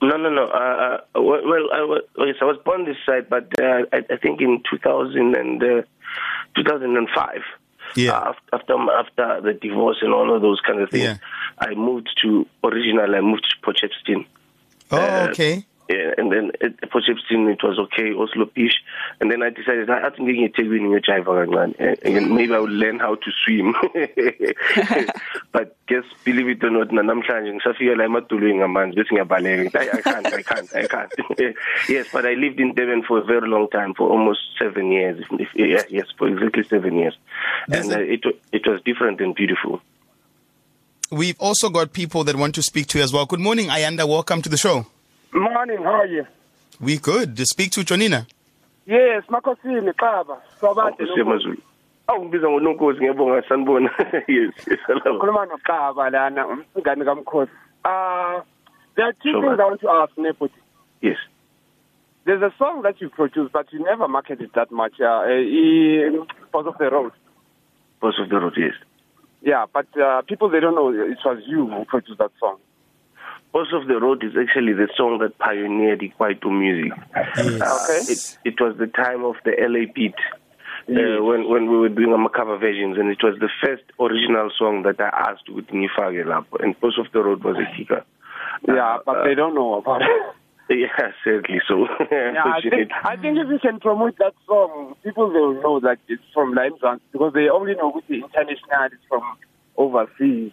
No, 0.04 0.18
no, 0.18 0.30
no. 0.30 0.48
Uh, 0.48 0.98
uh, 1.16 1.22
well, 1.22 1.70
I 1.74 1.82
was, 1.82 2.04
yes, 2.18 2.36
I 2.42 2.46
was 2.46 2.58
born 2.66 2.86
this 2.86 2.98
side, 3.06 3.30
but 3.30 3.48
uh, 3.62 3.84
I, 3.94 3.98
I 4.14 4.18
think 4.18 4.42
in 4.42 4.62
2000 4.70 5.36
and, 5.36 5.64
uh, 5.64 5.82
2005. 6.56 7.42
Yeah. 7.96 8.12
Uh, 8.12 8.34
after, 8.54 8.74
after 8.74 9.22
after 9.22 9.42
the 9.42 9.54
divorce 9.54 9.98
and 10.02 10.14
all 10.14 10.36
of 10.36 10.42
those 10.42 10.60
kind 10.66 10.82
of 10.82 10.90
things, 10.90 11.04
Yeah. 11.04 11.18
I 11.60 11.74
moved 11.76 12.10
to 12.24 12.46
original. 12.64 13.16
I 13.16 13.22
moved 13.22 13.46
to 13.50 13.72
Potchefstroom. 13.72 14.26
Oh, 14.92 15.28
okay. 15.30 15.66
Yeah, 15.90 16.14
and 16.18 16.32
then 16.32 16.52
at 16.62 16.80
Potchefstroom 16.90 17.52
it 17.52 17.62
was 17.62 17.78
okay, 17.78 18.14
Oslo 18.14 18.46
Pish, 18.46 18.82
and 19.20 19.30
then 19.30 19.44
I 19.44 19.50
decided 19.50 19.90
I 19.90 20.10
think 20.12 20.30
ngeke 20.30 20.56
eThekwini 20.56 20.88
ngiyojiva 20.88 21.26
kancane, 21.26 21.98
and 22.06 22.32
maybe 22.32 22.54
I 22.54 22.60
would 22.60 22.72
learn 22.72 23.00
how 23.00 23.16
to 23.16 23.32
swim. 23.44 23.76
but 25.52 25.76
guess 25.88 26.06
believe 26.24 26.48
it 26.48 26.64
or 26.64 26.70
not, 26.70 26.88
namhlanje 26.90 27.52
ngisafika 27.54 27.98
la 27.98 28.06
emadolweni 28.06 28.60
ngamanzi 28.60 28.96
bese 28.96 29.12
ngiyabaleka 29.12 29.64
ngithi, 29.64 29.78
"Ayi, 29.78 29.90
I 29.94 30.02
can't, 30.02 30.28
I 30.28 30.42
can't, 30.42 30.76
I 30.76 30.88
can't. 30.88 31.14
yes, 31.90 32.08
but 32.14 32.26
I 32.26 32.36
lived 32.36 32.62
in 32.62 32.74
Durban 32.76 33.04
for 33.04 33.18
a 33.18 33.24
very 33.26 33.50
long 33.50 33.68
time, 33.70 33.94
for 33.94 34.10
almost 34.10 34.40
seven 34.58 34.90
years. 34.90 35.20
If, 35.20 35.42
if, 35.42 35.50
yeah, 35.56 35.84
yes, 35.90 36.08
for 36.18 36.30
exactly 36.30 36.64
seven 36.64 36.98
years, 36.98 37.18
and 37.68 37.92
uh, 37.92 38.00
it 38.00 38.24
it 38.54 38.66
was 38.66 38.82
different 38.86 39.20
and 39.20 39.36
beautiful. 39.36 39.82
We've 41.12 41.40
also 41.40 41.70
got 41.70 41.92
people 41.92 42.24
that 42.24 42.38
want 42.38 42.56
to 42.56 42.64
speak 42.64 42.88
to 42.88 43.00
you 43.00 43.04
as 43.04 43.12
well. 43.12 43.26
Good 43.26 43.42
morning, 43.42 43.68
Ayanda. 43.68 44.08
Welcome 44.08 44.42
to 44.44 44.50
the 44.50 44.58
show. 44.58 44.88
Morning, 45.34 45.78
how 45.84 46.02
are 46.02 46.06
you? 46.06 46.26
We 46.80 46.98
good. 46.98 47.36
To 47.38 47.46
speak 47.46 47.72
to 47.72 47.84
Joe 47.84 47.96
Nina. 47.96 48.28
Yes, 48.86 49.24
Makhosini 49.30 49.94
Xaba. 49.94 50.38
Sobade 50.62 50.98
Kusiyamazulu. 50.98 51.58
Awu 52.08 52.26
ngibiza 52.26 52.50
ngononkosi 52.50 53.00
ngiyabonga 53.00 53.44
sanibona. 53.50 53.90
yes, 54.28 54.54
yes, 54.68 54.80
hello. 54.88 55.20
Khuluma 55.20 55.46
noXaba 55.46 56.10
lana 56.10 56.46
umngane 56.48 57.06
kaMkhosi. 57.06 57.52
Ah, 57.86 58.42
there 58.96 59.06
are 59.08 59.14
two 59.14 59.32
Sure, 59.32 59.42
things 59.42 59.58
man. 59.58 59.62
I 59.62 59.66
want 59.66 59.82
to 59.82 59.90
ask 59.90 60.16
Nepoti. 60.18 60.60
Yes. 61.02 61.18
There's 62.26 62.42
a 62.42 62.54
song 62.58 62.82
that 62.84 63.02
you 63.02 63.10
produced, 63.10 63.52
but 63.54 63.72
you 63.74 63.84
never 63.84 64.08
marketed 64.08 64.52
that 64.56 64.72
much. 64.72 64.94
Uh, 65.02 65.06
uh, 65.06 66.26
Boss 66.52 66.66
of 66.68 66.78
the 66.78 66.90
Road. 66.90 67.12
Boss 68.02 68.14
of 68.20 68.30
the 68.30 68.36
road, 68.40 68.54
yes. 68.58 68.74
Yeah, 69.42 69.66
but 69.74 69.88
uh, 70.00 70.22
people 70.22 70.50
they 70.50 70.60
don't 70.62 70.76
know 70.76 70.90
it 70.90 71.18
was 71.26 71.44
you 71.46 71.68
who 71.68 71.84
produced 71.86 72.20
that 72.20 72.32
song. 72.40 72.58
Boss 73.54 73.68
of 73.72 73.88
the 73.88 74.00
Road 74.00 74.24
is 74.24 74.32
actually 74.36 74.74
the 74.74 74.88
song 74.98 75.20
that 75.20 75.38
pioneered 75.38 76.02
Ikwaito 76.02 76.50
music. 76.52 76.92
Yes. 77.16 78.38
It, 78.44 78.54
it 78.56 78.62
was 78.62 78.76
the 78.80 78.88
time 78.88 79.24
of 79.24 79.36
the 79.46 79.52
LA 79.60 79.86
beat. 79.94 80.16
Uh, 80.90 81.24
when 81.24 81.48
when 81.48 81.70
we 81.72 81.78
were 81.78 81.88
doing 81.88 82.12
our 82.12 82.28
cover 82.30 82.58
versions, 82.58 82.98
and 82.98 83.10
it 83.10 83.24
was 83.24 83.38
the 83.40 83.48
first 83.64 83.84
original 84.02 84.50
song 84.60 84.84
that 84.84 85.00
I 85.00 85.30
asked 85.32 85.48
with 85.48 85.68
Nifage 85.68 86.26
Lapo, 86.26 86.58
and 86.58 86.78
Boss 86.82 86.98
of 87.00 87.06
the 87.14 87.24
Road 87.24 87.42
was 87.44 87.56
a 87.56 87.78
kicker. 87.78 88.04
Yeah, 88.68 88.96
Uh, 88.96 89.00
but 89.06 89.18
uh, 89.20 89.24
they 89.24 89.36
don't 89.36 89.56
know 89.56 89.76
about 89.76 90.02
it. 90.02 90.08
Yeah, 90.70 91.12
sadly 91.24 91.60
so. 91.68 91.86
Yeah, 92.12 92.42
I 92.46 92.62
think, 92.62 92.92
I 93.04 93.16
think 93.18 93.38
if 93.38 93.48
you 93.50 93.60
can 93.60 93.80
promote 93.80 94.18
that 94.18 94.34
song, 94.48 94.96
people 95.04 95.30
will 95.30 95.62
know 95.62 95.80
that 95.82 96.00
it's 96.08 96.24
from 96.34 96.54
Lime 96.54 96.74
because 97.12 97.34
they 97.34 97.50
only 97.50 97.76
know 97.76 97.92
with 97.94 98.08
the 98.08 98.16
international 98.16 98.86
it's 98.86 99.04
from 99.08 99.22
overseas 99.78 100.52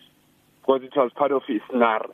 because 0.60 0.82
it 0.82 0.92
was 0.96 1.10
part 1.16 1.30
of 1.32 1.42
Isnar. 1.48 2.10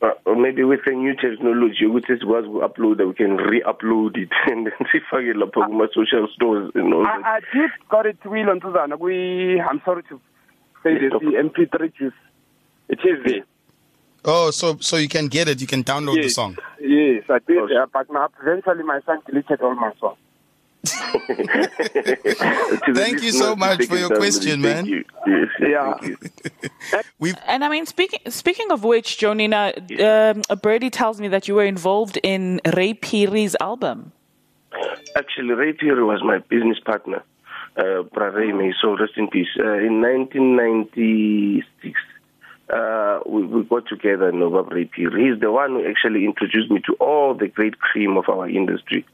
Uh, 0.00 0.10
or 0.26 0.36
maybe 0.36 0.62
with 0.62 0.78
the 0.84 0.92
new 0.92 1.12
technology 1.14 1.86
which 1.86 2.04
ukuthi 2.08 2.20
sikwazi 2.20 2.48
uku-uploada 2.48 3.04
we 3.04 3.14
can 3.14 3.36
re-upload 3.36 4.16
it 4.16 4.30
and 4.46 4.66
then 4.66 4.86
sifake 4.92 5.34
lapho 5.34 5.66
kuma-social 5.66 6.28
stores 6.34 6.70
and 6.74 6.94
all 6.94 7.02
that. 7.02 7.24
I, 7.24 7.36
I 7.36 7.40
did 7.52 7.70
got 7.90 8.06
it 8.06 8.24
wheel 8.24 8.48
on 8.50 8.60
Suzana. 8.60 8.96
We, 8.98 9.60
I'm 9.60 9.80
sorry 9.84 10.04
to 10.04 10.20
say 10.84 10.98
this, 10.98 11.12
the 11.12 11.34
MP3 11.48 11.94
juice. 11.96 12.12
It 12.88 13.00
is 13.00 13.18
there. 13.26 13.44
Oh, 14.24 14.50
so 14.52 14.76
so 14.80 14.96
you 14.96 15.08
can 15.08 15.26
get 15.26 15.48
it. 15.48 15.60
You 15.60 15.66
can 15.66 15.82
download 15.82 16.22
the 16.22 16.28
song. 16.28 16.56
Yes, 16.80 17.24
I 17.28 17.38
did. 17.46 17.58
Oh, 17.58 17.82
Uh, 17.82 17.86
but 17.92 18.08
my, 18.10 18.28
eventually 18.42 18.84
my 18.84 19.00
son 19.04 19.18
deleted 19.26 19.60
all 19.62 19.74
my 19.74 19.92
songs. 20.00 20.18
To 22.88 22.92
the 22.92 23.00
Thank 23.00 23.22
you 23.22 23.32
so 23.32 23.56
much 23.56 23.86
for 23.86 23.96
your 23.96 24.08
question, 24.16 24.60
man. 24.60 24.86
you. 24.86 25.04
Yes, 25.26 25.48
yes, 25.60 25.70
Yeah. 25.70 25.94
thank. 26.90 27.38
And 27.46 27.64
I 27.64 27.68
mean, 27.68 27.86
speaking 27.86 28.20
speaking 28.30 28.70
of 28.70 28.84
which, 28.84 29.18
Joe 29.18 29.32
Nina, 29.32 29.72
um, 30.00 30.42
Birdie 30.62 30.90
tells 30.90 31.20
me 31.20 31.28
that 31.28 31.48
you 31.48 31.54
were 31.54 31.64
involved 31.64 32.18
in 32.22 32.60
Ray 32.76 32.94
Phiri's 32.94 33.56
album. 33.60 34.12
Actually, 35.16 35.54
Ray 35.54 35.72
Phiri 35.72 36.06
was 36.06 36.22
my 36.22 36.38
business 36.38 36.78
partner. 36.78 37.22
Uh, 37.76 38.02
Bra 38.02 38.26
Ray 38.26 38.52
may 38.52 38.72
so 38.80 38.96
rest 38.96 39.14
in 39.16 39.28
peace. 39.28 39.48
Uh, 39.58 39.78
in 39.78 40.00
1996, 40.00 41.96
uh, 42.70 43.20
we, 43.26 43.44
we 43.44 43.62
got 43.64 43.86
together, 43.88 44.30
Novab 44.32 44.70
Ray 44.70 44.86
Phiri. 44.86 45.30
He's 45.30 45.40
the 45.40 45.50
one 45.50 45.72
who 45.72 45.88
actually 45.88 46.24
introduced 46.24 46.70
me 46.70 46.80
to 46.86 46.94
all 46.94 47.34
the 47.34 47.48
great 47.48 47.78
cream 47.80 48.16
of 48.16 48.28
our 48.28 48.48
industry. 48.48 49.04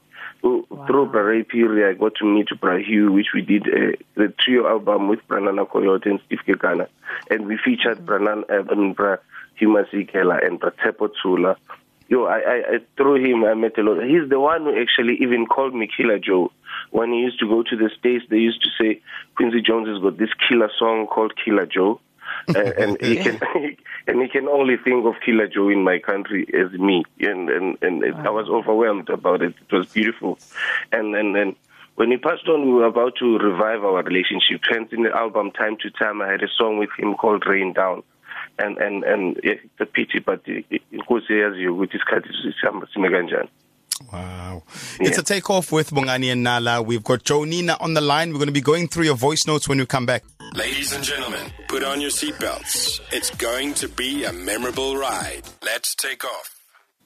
Through 0.41 0.67
through 0.87 1.07
Bra 1.07 1.21
Ray 1.21 1.43
Phiri, 1.43 1.89
I 1.89 1.93
got 1.93 2.15
to 2.15 2.25
meet 2.25 2.47
Bra 2.59 2.77
Hugh, 2.77 3.11
which 3.11 3.27
we 3.33 3.41
did 3.41 3.63
uh, 3.67 3.95
the 4.15 4.33
trio 4.39 4.67
album 4.67 5.07
with 5.07 5.19
Branana 5.27 5.69
Coyote 5.69 6.09
and 6.09 6.19
Steve 6.25 6.39
Kekana. 6.47 6.87
And 7.29 7.47
we 7.47 7.57
featured 7.57 8.05
Branan, 8.05 8.43
uh, 8.49 8.63
I 8.71 8.75
mean, 8.75 8.93
Bra 8.93 9.17
Hugh 9.55 9.69
Masekela 9.69 10.45
and 10.45 10.59
Bra 10.59 10.71
Tsepo 10.71 11.09
Tshola. 11.09 11.55
Yo, 12.07 12.25
I, 12.25 12.37
I, 12.37 12.55
I 12.73 12.79
through 12.97 13.25
him 13.25 13.43
I 13.45 13.55
met 13.55 13.77
a 13.79 13.81
lot. 13.81 14.03
He's 14.03 14.29
the 14.29 14.39
one 14.39 14.65
who 14.65 14.79
actually 14.79 15.17
even 15.21 15.47
called 15.47 15.73
me 15.73 15.87
Killer 15.95 16.19
Joe. 16.19 16.51
When 16.91 17.11
he 17.11 17.19
used 17.19 17.39
to 17.39 17.47
go 17.47 17.63
to 17.63 17.75
the 17.75 17.89
States, 17.97 18.25
they 18.29 18.37
used 18.37 18.61
to 18.61 18.69
say 18.79 19.01
Quincy 19.35 19.61
Jones 19.61 19.87
has 19.87 19.99
got 19.99 20.17
this 20.17 20.29
killer 20.47 20.69
song 20.77 21.07
called 21.07 21.33
Killer 21.43 21.65
Joe. 21.65 21.99
and 22.47 23.01
he 23.01 23.17
can 23.17 23.39
and 24.07 24.21
he 24.21 24.27
can 24.27 24.47
only 24.47 24.77
think 24.77 25.05
of 25.05 25.15
Killer 25.25 25.47
Joe 25.47 25.69
in 25.69 25.83
my 25.83 25.99
country 25.99 26.47
as 26.53 26.71
me, 26.79 27.03
and 27.19 27.49
and 27.49 27.77
and 27.81 28.03
it, 28.03 28.15
I 28.15 28.29
was 28.29 28.47
overwhelmed 28.49 29.09
about 29.09 29.41
it. 29.41 29.55
It 29.69 29.75
was 29.75 29.87
beautiful, 29.87 30.37
and 30.91 31.15
and 31.15 31.35
then 31.35 31.55
when 31.95 32.11
he 32.11 32.17
passed 32.17 32.47
on, 32.47 32.65
we 32.65 32.73
were 32.73 32.85
about 32.85 33.15
to 33.19 33.37
revive 33.37 33.83
our 33.83 34.03
relationship. 34.03 34.61
Hence, 34.69 34.89
in 34.91 35.03
the 35.03 35.15
album, 35.15 35.51
time 35.51 35.77
to 35.81 35.89
time, 35.89 36.21
I 36.21 36.31
had 36.31 36.43
a 36.43 36.49
song 36.57 36.77
with 36.77 36.89
him 36.97 37.15
called 37.15 37.45
Rain 37.47 37.73
Down, 37.73 38.03
and 38.59 38.77
and 38.77 39.03
and 39.03 39.39
it's 39.43 39.63
a 39.79 39.85
pity, 39.85 40.19
but 40.19 40.41
eh, 40.47 40.61
eh, 40.71 40.79
inkosi 40.91 41.33
yaziyo 41.33 41.73
ukuthi 41.73 41.97
isikhathi 41.97 42.29
sihamba 42.59 42.85
um, 42.85 42.87
sime 42.93 43.09
kanjani. 43.09 43.49
Wow. 44.11 44.63
It's 44.99 45.17
a 45.17 45.23
takeoff 45.23 45.71
with 45.71 45.91
Bongani 45.91 46.31
and 46.31 46.43
Nala. 46.43 46.81
We've 46.81 47.03
got 47.03 47.23
Joe 47.23 47.43
Nina 47.45 47.77
on 47.79 47.93
the 47.93 48.01
line. 48.01 48.29
We're 48.31 48.39
going 48.39 48.47
to 48.47 48.53
be 48.53 48.61
going 48.61 48.87
through 48.89 49.05
your 49.05 49.15
voice 49.15 49.47
notes 49.47 49.69
when 49.69 49.77
we 49.77 49.85
come 49.85 50.05
back. 50.05 50.23
Ladies 50.53 50.91
and 50.93 51.03
gentlemen, 51.03 51.51
put 51.69 51.83
on 51.83 52.01
your 52.01 52.09
seatbelts. 52.09 52.99
It's 53.11 53.29
going 53.31 53.73
to 53.75 53.87
be 53.87 54.25
a 54.25 54.33
memorable 54.33 54.97
ride. 54.97 55.43
Let's 55.63 55.95
take 55.95 56.25
off. 56.25 56.51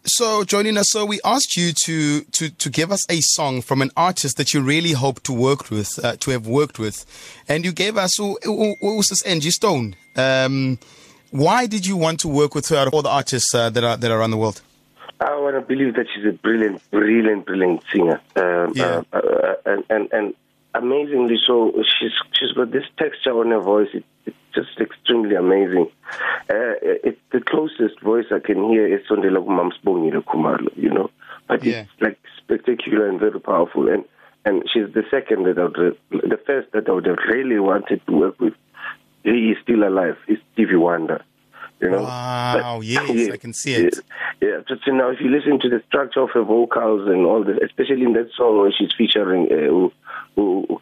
So, 0.05 0.43
Joe 0.43 0.61
Nina, 0.63 0.83
so 0.83 1.05
we 1.05 1.19
asked 1.23 1.57
you 1.57 1.73
to, 1.73 2.21
to, 2.21 2.49
to 2.49 2.69
give 2.69 2.91
us 2.91 3.01
a 3.11 3.19
song 3.21 3.61
from 3.61 3.81
an 3.81 3.91
artist 3.95 4.37
that 4.37 4.53
you 4.53 4.61
really 4.61 4.93
hope 4.93 5.21
to 5.23 5.33
work 5.33 5.69
with, 5.69 6.03
uh, 6.03 6.15
to 6.21 6.31
have 6.31 6.47
worked 6.47 6.79
with. 6.79 7.05
And 7.47 7.63
you 7.65 7.71
gave 7.71 7.97
us, 7.97 8.15
who 8.17 8.39
who- 8.43 8.75
who 8.81 8.97
was 8.97 9.09
this 9.09 9.21
Angie 9.23 9.51
Stone? 9.51 9.95
Um, 10.15 10.79
why 11.31 11.67
did 11.67 11.85
you 11.85 11.97
want 11.97 12.21
to 12.21 12.27
work 12.27 12.55
with 12.55 12.69
her 12.69 12.77
out 12.77 12.87
of 12.87 12.93
all 12.93 13.01
the 13.03 13.09
artists 13.09 13.53
uh, 13.53 13.69
that 13.69 13.83
are, 13.83 13.97
that 13.97 14.09
are 14.09 14.19
around 14.19 14.31
the 14.31 14.37
world? 14.37 14.61
I 15.21 15.35
want 15.35 15.55
to 15.55 15.61
believe 15.61 15.95
that 15.95 16.05
she's 16.13 16.25
a 16.25 16.31
brilliant, 16.31 16.81
brilliant, 16.91 17.45
brilliant 17.45 17.83
singer. 17.91 18.21
Um, 18.35 18.73
Yeah. 18.75 19.01
uh, 19.11 19.17
uh, 19.17 19.53
and, 19.65 19.83
and 19.89 20.13
and 20.13 20.33
amazingly 20.73 21.37
so, 21.45 21.73
she's 21.99 22.11
she's 22.31 22.51
got 22.53 22.71
this 22.71 22.85
texture 22.97 23.37
on 23.39 23.51
her 23.51 23.59
voice. 23.59 23.89
It, 23.93 24.05
it's 24.25 24.37
just 24.55 24.79
extremely 24.79 25.35
amazing. 25.35 25.87
Uh, 26.49 26.75
it's 27.07 27.19
the 27.31 27.41
closest 27.41 27.99
voice 28.01 28.25
I 28.31 28.39
can 28.39 28.63
hear 28.69 28.87
is 28.87 29.05
Sondela 29.07 29.43
Kumamsbongile 29.45 30.23
Khumalo, 30.23 30.69
you 30.75 30.89
know. 30.89 31.09
But 31.47 31.63
Yeah. 31.63 31.81
it's 31.81 32.01
like 32.01 32.19
spectacular 32.37 33.07
and 33.09 33.19
very 33.19 33.39
powerful. 33.39 33.89
And 33.89 34.05
and 34.45 34.63
she's 34.71 34.89
the 34.93 35.03
second 35.11 35.43
that 35.47 35.57
I 35.59 35.63
would, 35.65 35.97
the 36.11 36.39
first 36.47 36.71
that 36.71 36.87
I 36.87 36.91
would 36.93 37.05
have 37.07 37.17
really 37.27 37.59
wanted 37.59 38.01
to 38.07 38.11
work 38.13 38.39
with. 38.39 38.53
He 39.23 39.51
is 39.51 39.57
still 39.63 39.83
alive. 39.83 40.17
It's 40.27 40.41
Stevie 40.53 40.77
Wonder. 40.77 41.21
You 41.81 41.89
know. 41.91 42.03
Wow, 42.03 42.81
yes, 42.81 43.29
I 43.31 43.37
can 43.37 43.53
see 43.53 43.73
it. 43.73 43.99
Yeah, 44.41 44.61
just 44.69 44.87
you 44.87 44.93
know, 44.93 45.11
if 45.11 45.19
you 45.19 45.29
listen 45.29 45.59
to 45.59 45.69
the 45.69 45.83
structure 45.87 46.21
of 46.21 46.29
her 46.33 46.43
vocals 46.43 47.09
and 47.09 47.25
all 47.25 47.43
that, 47.43 47.61
especially 47.61 48.03
in 48.03 48.13
that 48.13 48.29
song 48.37 48.59
where 48.59 48.71
she's 48.71 48.93
featuring 48.97 49.51
uh, 49.51 49.89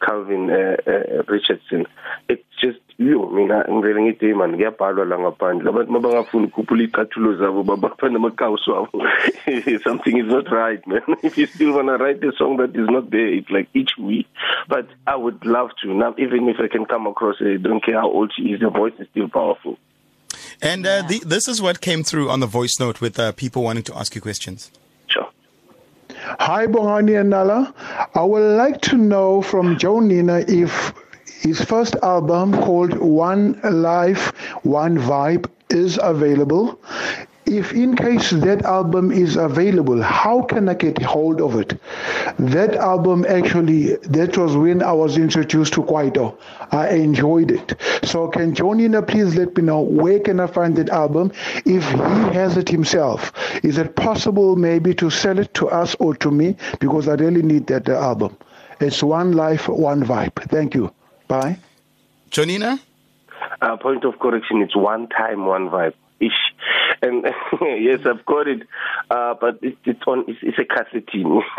Calvin 0.06 0.52
uh, 0.52 0.78
uh, 0.86 1.24
Richardson, 1.28 1.88
it's 2.30 2.44
just 2.62 2.78
yo 3.00 3.30
mina 3.30 3.66
ngivele 3.70 4.02
ngithi 4.02 4.36
man 4.36 4.54
ngiyabhalwa 4.54 5.06
la 5.06 5.18
ngaphandle. 5.18 5.70
Abantu 5.70 5.92
mabangafuni 5.92 6.48
ukukhuphula 6.48 6.84
icathulo 6.84 7.36
zabo 7.38 7.64
babapha 7.64 8.10
namakawuso 8.10 8.78
abo 8.78 9.82
something 9.84 10.18
is 10.18 10.28
not 10.28 10.52
right 10.52 10.86
man. 10.86 11.02
If 11.24 11.38
you 11.38 11.48
still 11.48 11.74
want 11.74 11.88
to 11.88 11.98
write 11.98 12.24
a 12.24 12.32
song 12.38 12.58
that 12.58 12.76
is 12.76 12.90
not 12.90 13.10
there 13.10 13.34
it's 13.34 13.50
like 13.50 13.70
each 13.74 13.98
week. 13.98 14.28
But 14.68 14.88
I 15.08 15.16
would 15.16 15.46
love 15.46 15.70
to 15.82 15.94
now 15.94 16.14
even 16.20 16.48
if 16.48 16.58
I 16.60 16.68
can 16.68 16.86
come 16.86 17.08
across 17.08 17.38
I 17.42 17.58
don't 17.58 17.84
care 17.84 18.00
how 18.00 18.12
old 18.12 18.32
she 18.36 18.44
is 18.54 18.60
the 18.60 18.70
voice 18.70 18.94
is 19.00 19.08
still 19.12 19.30
powerful 19.30 19.78
And 20.62 20.88
uh, 20.88 21.04
the, 21.04 21.20
this 21.20 21.48
is 21.48 21.62
what 21.62 21.82
came 21.82 22.04
through 22.04 22.30
on 22.30 22.40
the 22.40 22.48
voice 22.48 22.80
note 22.80 23.00
with 23.00 23.20
uh, 23.20 23.32
people 23.34 23.64
wanting 23.64 23.84
to 23.84 23.96
ask 23.98 24.16
you 24.16 24.22
questions. 24.22 24.72
sure 25.08 25.30
Hi, 26.40 26.66
Bongani 26.68 27.20
and 27.20 27.30
Nala. 27.30 27.74
I 28.16 28.24
would 28.24 28.58
like 28.58 28.82
to 28.82 28.98
know 28.98 29.42
from 29.42 29.78
Joe 29.78 30.00
Nina 30.00 30.40
if 30.48 30.94
his 31.42 31.62
first 31.64 31.96
album 32.02 32.54
called 32.54 32.98
One 32.98 33.60
Life, 33.64 34.30
One 34.64 34.98
Vibe 34.98 35.50
is 35.70 36.00
available. 36.02 36.80
If 37.48 37.74
in 37.74 37.96
case 37.96 38.32
that 38.32 38.64
album 38.64 39.12
is 39.12 39.36
available, 39.36 40.02
how 40.02 40.42
can 40.42 40.70
I 40.70 40.74
get 40.74 41.02
hold 41.02 41.42
of 41.42 41.56
it? 41.56 41.80
That 42.38 42.76
album 42.76 43.26
actually, 43.28 43.96
that 43.96 44.38
was 44.38 44.56
when 44.56 44.84
I 44.84 44.92
was 44.92 45.18
introduced 45.18 45.74
to 45.74 45.84
Kwaito. 45.84 46.38
I 46.72 46.90
enjoyed 46.90 47.52
it. 47.52 47.80
So 48.04 48.28
can 48.28 48.54
Joe 48.54 48.74
Nina 48.74 49.02
please 49.02 49.36
let 49.36 49.56
me 49.56 49.64
know 49.64 49.82
where 49.82 50.20
can 50.20 50.40
I 50.40 50.48
find 50.48 50.76
that 50.76 50.90
album? 50.90 51.32
If 51.66 51.90
he 51.90 52.36
has 52.38 52.58
it 52.58 52.70
himself, 52.70 53.32
is 53.64 53.78
it 53.78 53.96
possible 53.96 54.56
maybe 54.56 54.94
to 54.96 55.10
sell 55.10 55.40
it 55.40 55.54
to 55.56 55.70
us 55.70 55.96
or 55.96 56.16
to 56.18 56.32
me? 56.32 56.56
Because 56.80 57.08
I 57.08 57.16
really 57.16 57.42
need 57.42 57.68
that 57.68 57.88
uh, 57.90 57.94
album. 57.94 58.38
It's 58.80 59.02
One 59.02 59.32
Life, 59.32 59.68
One 59.68 60.04
Vibe. 60.04 60.36
Thank 60.50 60.76
you. 60.76 60.94
Bye. 61.28 61.58
Joe 62.30 62.44
Nina? 62.44 62.80
uh, 63.62 63.78
point 63.78 64.04
of 64.06 64.20
correction, 64.20 64.62
it's 64.62 64.76
one 64.76 65.08
time, 65.08 65.46
one 65.46 65.70
vibe. 65.70 65.94
Ish. 66.20 66.54
And 67.02 67.24
yes, 67.62 68.00
I've 68.06 68.26
got 68.26 68.48
it, 68.48 68.64
uh, 69.12 69.36
but 69.40 69.60
it, 69.62 69.78
it's 69.86 70.02
on. 70.08 70.26
It's, 70.28 70.40
it's 70.42 70.58
a 70.58 70.66
cassettine. 70.66 71.44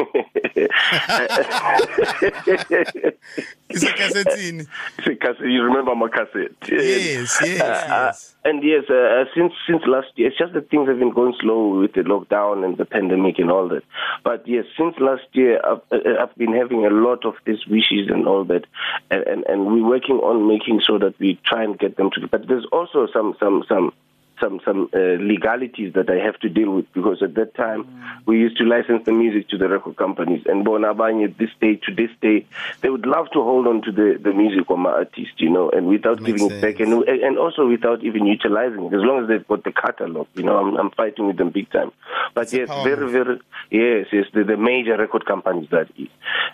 It's 3.70 3.82
a 3.84 3.92
cassettine. 3.92 4.66
it's 4.98 5.06
a 5.06 5.14
cassette. 5.14 5.46
You 5.46 5.62
remember 5.62 5.94
my 5.94 6.08
cassette? 6.08 6.56
Yes, 6.68 7.38
yes, 7.40 7.58
yes. 7.58 8.34
And 8.44 8.64
yes, 8.64 8.84
uh, 8.90 8.94
uh, 8.94 9.24
since 9.34 9.52
since 9.68 9.82
last 9.86 10.08
year, 10.16 10.28
it's 10.28 10.38
just 10.38 10.54
that 10.54 10.70
things 10.70 10.88
have 10.88 10.98
been 10.98 11.12
going 11.12 11.34
slow 11.40 11.80
with 11.80 11.92
the 11.92 12.00
lockdown 12.00 12.64
and 12.64 12.76
the 12.76 12.84
pandemic 12.84 13.38
and 13.38 13.50
all 13.50 13.68
that. 13.68 13.84
But 14.24 14.48
yes, 14.48 14.64
since 14.76 14.94
last 14.98 15.26
year, 15.32 15.60
I've, 15.64 15.82
uh, 15.92 16.22
I've 16.22 16.34
been 16.36 16.54
having 16.54 16.84
a 16.86 16.90
lot 16.90 17.24
of 17.24 17.34
these 17.44 17.66
wishes 17.66 18.08
and 18.08 18.26
all 18.26 18.44
that, 18.46 18.64
and, 19.10 19.22
and 19.24 19.44
and 19.46 19.66
we're 19.66 19.86
working 19.86 20.16
on 20.16 20.48
making 20.48 20.80
sure 20.80 20.98
that 20.98 21.18
we 21.20 21.38
try 21.44 21.62
and 21.62 21.78
get 21.78 21.96
them 21.96 22.10
to. 22.12 22.26
But 22.26 22.48
there's 22.48 22.66
also 22.72 23.06
some 23.12 23.36
some 23.38 23.64
some 23.68 23.92
some 24.40 24.60
some 24.64 24.88
uh, 24.94 25.16
legalities 25.20 25.92
that 25.94 26.10
I 26.10 26.16
have 26.24 26.38
to 26.40 26.48
deal 26.48 26.70
with 26.70 26.92
because 26.92 27.22
at 27.22 27.34
that 27.34 27.54
time 27.54 27.84
mm. 27.84 28.26
we 28.26 28.38
used 28.38 28.56
to 28.58 28.64
license 28.64 29.04
the 29.04 29.12
music 29.12 29.48
to 29.50 29.58
the 29.58 29.68
record 29.68 29.96
companies. 29.96 30.42
And 30.46 30.66
Bonabang 30.66 31.24
at 31.24 31.38
this 31.38 31.50
day 31.60 31.76
to 31.86 31.94
this 31.94 32.10
day 32.20 32.46
they 32.80 32.90
would 32.90 33.06
love 33.06 33.26
to 33.32 33.42
hold 33.42 33.66
on 33.66 33.82
to 33.82 33.92
the 33.92 34.18
the 34.22 34.32
music 34.32 34.68
of 34.70 34.78
my 34.78 34.90
artist 34.90 35.32
you 35.38 35.50
know 35.50 35.70
and 35.70 35.86
without 35.86 36.22
giving 36.22 36.48
sense. 36.48 36.52
it 36.52 36.62
back 36.62 36.80
and 36.80 36.92
and 37.04 37.38
also 37.38 37.66
without 37.66 38.02
even 38.02 38.26
utilizing 38.26 38.84
it 38.84 38.94
as 38.94 39.02
long 39.02 39.22
as 39.22 39.28
they've 39.28 39.46
got 39.48 39.64
the 39.64 39.72
catalog 39.72 40.26
you 40.34 40.42
know 40.42 40.56
I'm, 40.56 40.76
I'm 40.76 40.90
fighting 40.90 41.26
with 41.26 41.36
them 41.36 41.50
big 41.50 41.70
time. 41.70 41.92
But 42.34 42.52
yes 42.52 42.68
very 42.84 43.10
very 43.10 43.40
yes 43.70 44.06
yes 44.12 44.26
the, 44.32 44.44
the 44.44 44.56
major 44.56 44.96
record 44.96 45.26
companies 45.26 45.68
that 45.70 45.88
is. 45.96 46.08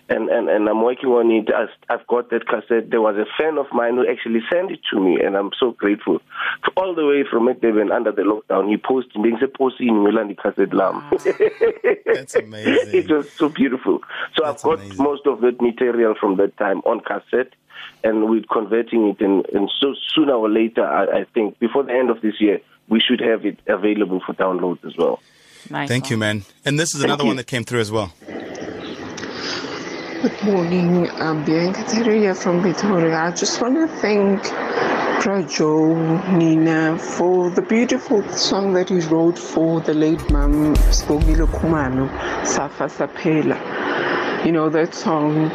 And 0.08 0.28
and 0.28 0.48
and 0.48 0.68
I'm 0.68 0.82
working 0.82 1.10
on 1.10 1.30
it. 1.30 1.48
As 1.50 1.68
I've 1.88 2.06
got 2.06 2.30
that 2.30 2.46
cassette. 2.46 2.90
There 2.90 3.00
was 3.00 3.16
a 3.16 3.26
fan 3.38 3.58
of 3.58 3.66
mine 3.72 3.96
who 3.96 4.08
actually 4.08 4.40
sent 4.52 4.70
it 4.70 4.80
to 4.92 5.00
me 5.00 5.20
and 5.20 5.36
I'm 5.36 5.50
so 5.58 5.72
grateful. 5.72 6.20
All 6.76 6.94
the 6.94 7.06
way 7.06 7.24
from 7.30 7.48
Durban 7.74 7.92
under 7.92 8.12
the 8.12 8.22
lockdown, 8.22 8.68
he 8.68 8.76
posted 8.76 9.22
being 9.22 9.38
supposed 9.40 9.80
in 9.80 9.88
Milandi 10.04 10.36
Cassette 10.36 10.72
Lam. 10.74 10.96
Ah, 10.96 11.10
that's 12.14 12.34
amazing. 12.44 12.94
it 12.94 13.10
was 13.10 13.30
so 13.32 13.48
beautiful. 13.48 14.00
So 14.36 14.44
That's 14.44 14.64
I've 14.64 14.70
got 14.70 14.78
amazing. 14.80 15.02
most 15.04 15.26
of 15.26 15.40
that 15.40 15.60
material 15.60 16.14
from 16.18 16.36
that 16.36 16.56
time 16.56 16.78
on 16.80 17.00
cassette 17.00 17.52
and 18.02 18.28
we're 18.30 18.42
converting 18.52 19.08
it 19.08 19.20
and, 19.20 19.46
and 19.52 19.70
so 19.80 19.94
sooner 20.14 20.34
or 20.34 20.48
later 20.50 20.84
I, 20.86 21.20
I 21.20 21.24
think 21.34 21.58
before 21.58 21.82
the 21.84 21.92
end 21.92 22.10
of 22.10 22.20
this 22.20 22.40
year 22.40 22.60
we 22.88 23.00
should 23.00 23.20
have 23.20 23.44
it 23.44 23.58
available 23.66 24.20
for 24.24 24.34
download 24.34 24.84
as 24.84 24.96
well. 24.96 25.20
Nice 25.70 25.88
Thank 25.88 26.04
one. 26.04 26.10
you, 26.10 26.16
man. 26.18 26.44
And 26.64 26.78
this 26.78 26.94
is 26.94 27.00
Thank 27.00 27.04
another 27.08 27.24
you. 27.24 27.28
one 27.28 27.36
that 27.36 27.46
came 27.46 27.64
through 27.64 27.80
as 27.80 27.90
well. 27.90 28.12
Good 30.22 30.42
morning. 30.44 31.10
I'm 31.10 31.44
Bianca 31.44 31.82
Teria 31.82 32.34
from 32.36 32.62
Pretoria. 32.62 33.16
I 33.24 33.30
just 33.32 33.60
want 33.60 33.74
to 33.76 33.86
thank 33.98 34.42
Joe 35.24 35.94
Nina 36.36 36.98
for 36.98 37.48
the 37.48 37.62
beautiful 37.62 38.22
song 38.28 38.74
that 38.74 38.90
he 38.90 39.00
wrote 39.00 39.38
for 39.38 39.80
the 39.80 39.94
late 39.94 40.20
Mam 40.30 40.74
Sibongile 40.92 41.46
Khumalo, 41.46 42.10
Safa 42.46 42.90
Sapela. 42.90 43.56
You 44.44 44.52
know, 44.52 44.68
that 44.68 44.94
song 44.94 45.50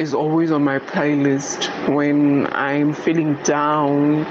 is 0.00 0.14
always 0.14 0.50
on 0.50 0.64
my 0.64 0.80
playlist 0.80 1.94
when 1.94 2.48
I'm 2.52 2.92
feeling 2.92 3.36
down. 3.44 4.24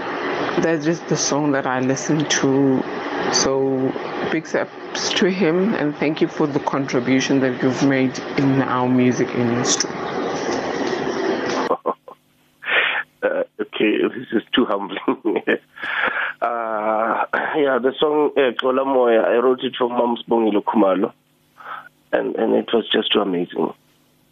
That's 0.61 0.83
just 0.83 1.07
the 1.07 1.15
song 1.15 1.53
that 1.53 1.65
I 1.65 1.79
listen 1.79 2.25
to. 2.25 2.83
So, 3.31 3.89
big 4.33 4.45
steps 4.45 5.13
to 5.13 5.27
him 5.27 5.75
and 5.75 5.95
thank 5.95 6.19
you 6.19 6.27
for 6.27 6.45
the 6.45 6.59
contribution 6.59 7.39
that 7.39 7.63
you've 7.63 7.83
made 7.83 8.19
in 8.37 8.61
our 8.61 8.89
music 8.89 9.29
industry. 9.29 9.91
Uh, 13.23 13.43
okay, 13.57 13.99
this 14.01 14.27
is 14.33 14.43
humbling. 14.77 15.43
uh, 16.41 17.25
yeah, 17.57 17.79
the 17.79 17.93
song 17.99 18.31
Xola 18.35 18.81
uh, 18.81 18.85
Moya, 18.85 19.21
I 19.21 19.37
wrote 19.37 19.63
it 19.63 19.75
for 19.77 19.89
Mom 19.89 20.17
Sibongile 20.17 20.63
Khumalo, 20.63 21.13
and 22.11 22.35
and 22.35 22.53
it 22.53 22.69
was 22.73 22.89
just 22.91 23.11
too 23.11 23.21
amazing. 23.21 23.73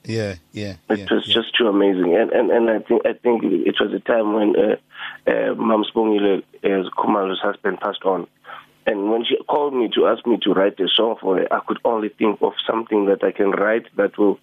Yeah, 0.03 0.35
yeah. 0.51 0.75
It 0.89 0.99
yeah, 0.99 1.05
was 1.11 1.27
yeah. 1.27 1.33
just 1.35 1.55
too 1.57 1.67
amazing, 1.67 2.15
and 2.15 2.31
and 2.31 2.51
and 2.51 2.69
I 2.69 2.79
think 2.79 3.05
I 3.05 3.13
think 3.13 3.43
it 3.43 3.75
was 3.79 3.93
a 3.93 3.99
time 3.99 4.33
when 4.33 4.55
uh, 4.55 4.75
uh, 5.27 5.51
uh, 5.51 6.89
Khumalo's 6.97 7.39
husband 7.41 7.79
passed 7.79 8.03
on. 8.03 8.27
And 8.87 9.11
when 9.11 9.23
she 9.23 9.37
called 9.47 9.75
me 9.75 9.89
to 9.93 10.07
ask 10.07 10.25
me 10.25 10.39
to 10.41 10.53
write 10.53 10.79
a 10.79 10.87
song 10.87 11.15
for 11.21 11.37
her, 11.37 11.47
I 11.53 11.59
could 11.67 11.77
only 11.85 12.09
think 12.09 12.41
of 12.41 12.53
something 12.65 13.05
that 13.05 13.23
I 13.23 13.31
can 13.31 13.51
write 13.51 13.85
that 13.95 14.17
will 14.17 14.39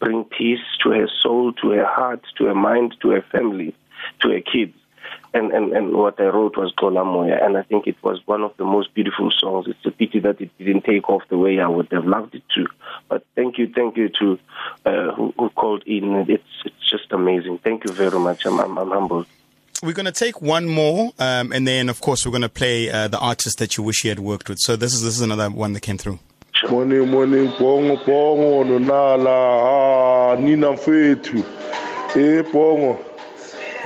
bring 0.00 0.24
peace 0.24 0.66
to 0.82 0.90
her 0.90 1.08
soul, 1.22 1.52
to 1.62 1.70
her 1.70 1.86
heart, 1.86 2.20
to 2.38 2.46
her 2.46 2.54
mind, 2.54 2.96
to 3.02 3.10
her 3.10 3.24
family 3.30 3.76
to 4.20 4.30
her 4.30 4.40
kids. 4.40 4.74
And, 5.34 5.52
and, 5.52 5.72
and 5.72 5.92
what 5.92 6.18
I 6.18 6.24
wrote 6.24 6.56
was 6.56 6.72
Xola 6.78 7.04
Moya, 7.04 7.38
and 7.42 7.58
I 7.58 7.62
think 7.62 7.86
it 7.86 7.96
was 8.02 8.20
one 8.26 8.42
of 8.42 8.56
the 8.56 8.64
most 8.64 8.94
beautiful 8.94 9.30
songs. 9.30 9.66
It's 9.68 9.84
a 9.84 9.90
pity 9.90 10.20
that 10.20 10.40
it 10.40 10.50
didn't 10.58 10.84
take 10.84 11.08
off 11.10 11.22
the 11.28 11.36
way 11.36 11.60
I 11.60 11.68
would 11.68 11.92
have 11.92 12.06
loved 12.06 12.34
it 12.34 12.42
to. 12.54 12.66
But 13.08 13.24
thank 13.34 13.58
you, 13.58 13.70
thank 13.74 13.96
you 13.96 14.08
to 14.20 14.38
uh, 14.86 15.14
who, 15.14 15.34
who 15.38 15.50
called 15.50 15.82
in. 15.86 16.14
It's 16.28 16.42
it's 16.64 16.90
just 16.90 17.12
amazing. 17.12 17.58
Thank 17.58 17.84
you 17.84 17.92
very 17.92 18.18
much. 18.18 18.46
I'm, 18.46 18.58
I'm, 18.58 18.78
I'm 18.78 18.90
humbled. 18.90 19.26
We're 19.82 19.92
going 19.92 20.06
to 20.06 20.12
take 20.12 20.40
one 20.40 20.66
more, 20.66 21.12
um, 21.18 21.52
and 21.52 21.68
then 21.68 21.90
of 21.90 22.00
course 22.00 22.24
we're 22.24 22.32
going 22.32 22.42
to 22.42 22.48
play 22.48 22.90
uh, 22.90 23.08
the 23.08 23.18
artist 23.18 23.58
that 23.58 23.76
you 23.76 23.84
wish 23.84 24.04
you 24.04 24.10
had 24.10 24.20
worked 24.20 24.48
with. 24.48 24.58
So 24.58 24.74
this 24.74 24.94
is 24.94 25.02
this 25.02 25.14
is 25.16 25.20
another 25.20 25.50
one 25.50 25.74
that 25.74 25.80
came 25.80 25.98
through. 25.98 26.18
Morning, 26.70 27.10
morning, 27.10 27.52
bongo, 27.58 27.96
bongo, 27.96 28.64
nonala, 28.64 29.28
ah, 29.28 30.36
nina 30.40 30.72
mfethu, 30.72 31.44
eh, 32.16 32.42
bongo. 32.50 33.15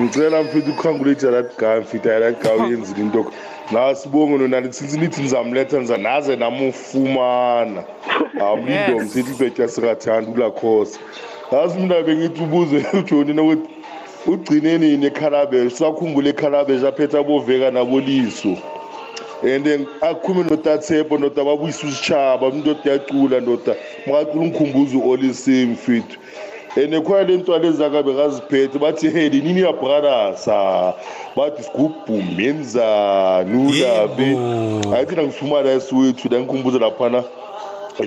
Ngicela 0.00 0.42
mfethu 0.42 0.70
ukhangulate 0.70 1.30
that 1.30 1.58
guy 1.58 1.80
mfethu 1.80 2.08
that 2.08 2.42
guy 2.42 2.66
uyenzile 2.66 3.00
into. 3.00 3.32
Nasibonge 3.72 4.38
nona 4.38 4.72
since 4.72 4.96
nithi 4.96 5.22
nizamletha 5.22 5.78
niza 5.78 5.96
naze 5.96 6.36
namufumana. 6.36 7.84
Awumlindo 8.40 8.98
msithi 9.04 9.30
ibhetya 9.30 9.68
sikathanda 9.68 10.30
ulakhosa. 10.30 10.98
Yazi 11.52 11.78
mina 11.78 12.02
bengithi 12.02 12.42
ubuze 12.42 12.86
ujoni 12.98 13.32
nokuthi 13.32 13.70
ugcineni 14.26 14.96
nekharabesh 14.96 15.72
sakhumbule 15.72 16.30
ekharabesh 16.30 16.84
aphethe 16.84 17.18
aboveka 17.18 17.70
naboliso? 17.70 18.56
And 19.42 19.66
akhume 20.00 20.42
notatshepo 20.44 21.18
ndoda 21.18 21.44
babuyisa 21.44 21.86
usitshaba 21.86 22.50
ndoda 22.50 22.90
yacula 22.90 23.40
ndoda. 23.40 23.74
Makacula 24.06 24.44
umkhumbuzo 24.44 24.98
olisame 25.08 25.66
mfethu 25.66 26.18
and 26.76 26.94
khona 27.04 27.26
le 27.26 27.36
ntwana 27.36 27.66
ezaka 27.66 28.02
bekaziphethe 28.02 28.78
bathi 28.78 29.10
hey 29.10 29.28
linini 29.28 29.60
yabrothersa 29.60 30.94
bathi 31.36 31.62
sigubhu 31.62 32.22
menzani 32.36 33.68
ulabe 33.68 34.28
ayithi 34.94 35.16
nangisifumana 35.16 35.70
esiwethu 35.70 36.28
la 36.28 36.40
ngikhumbuza 36.40 36.78
laphana 36.78 37.24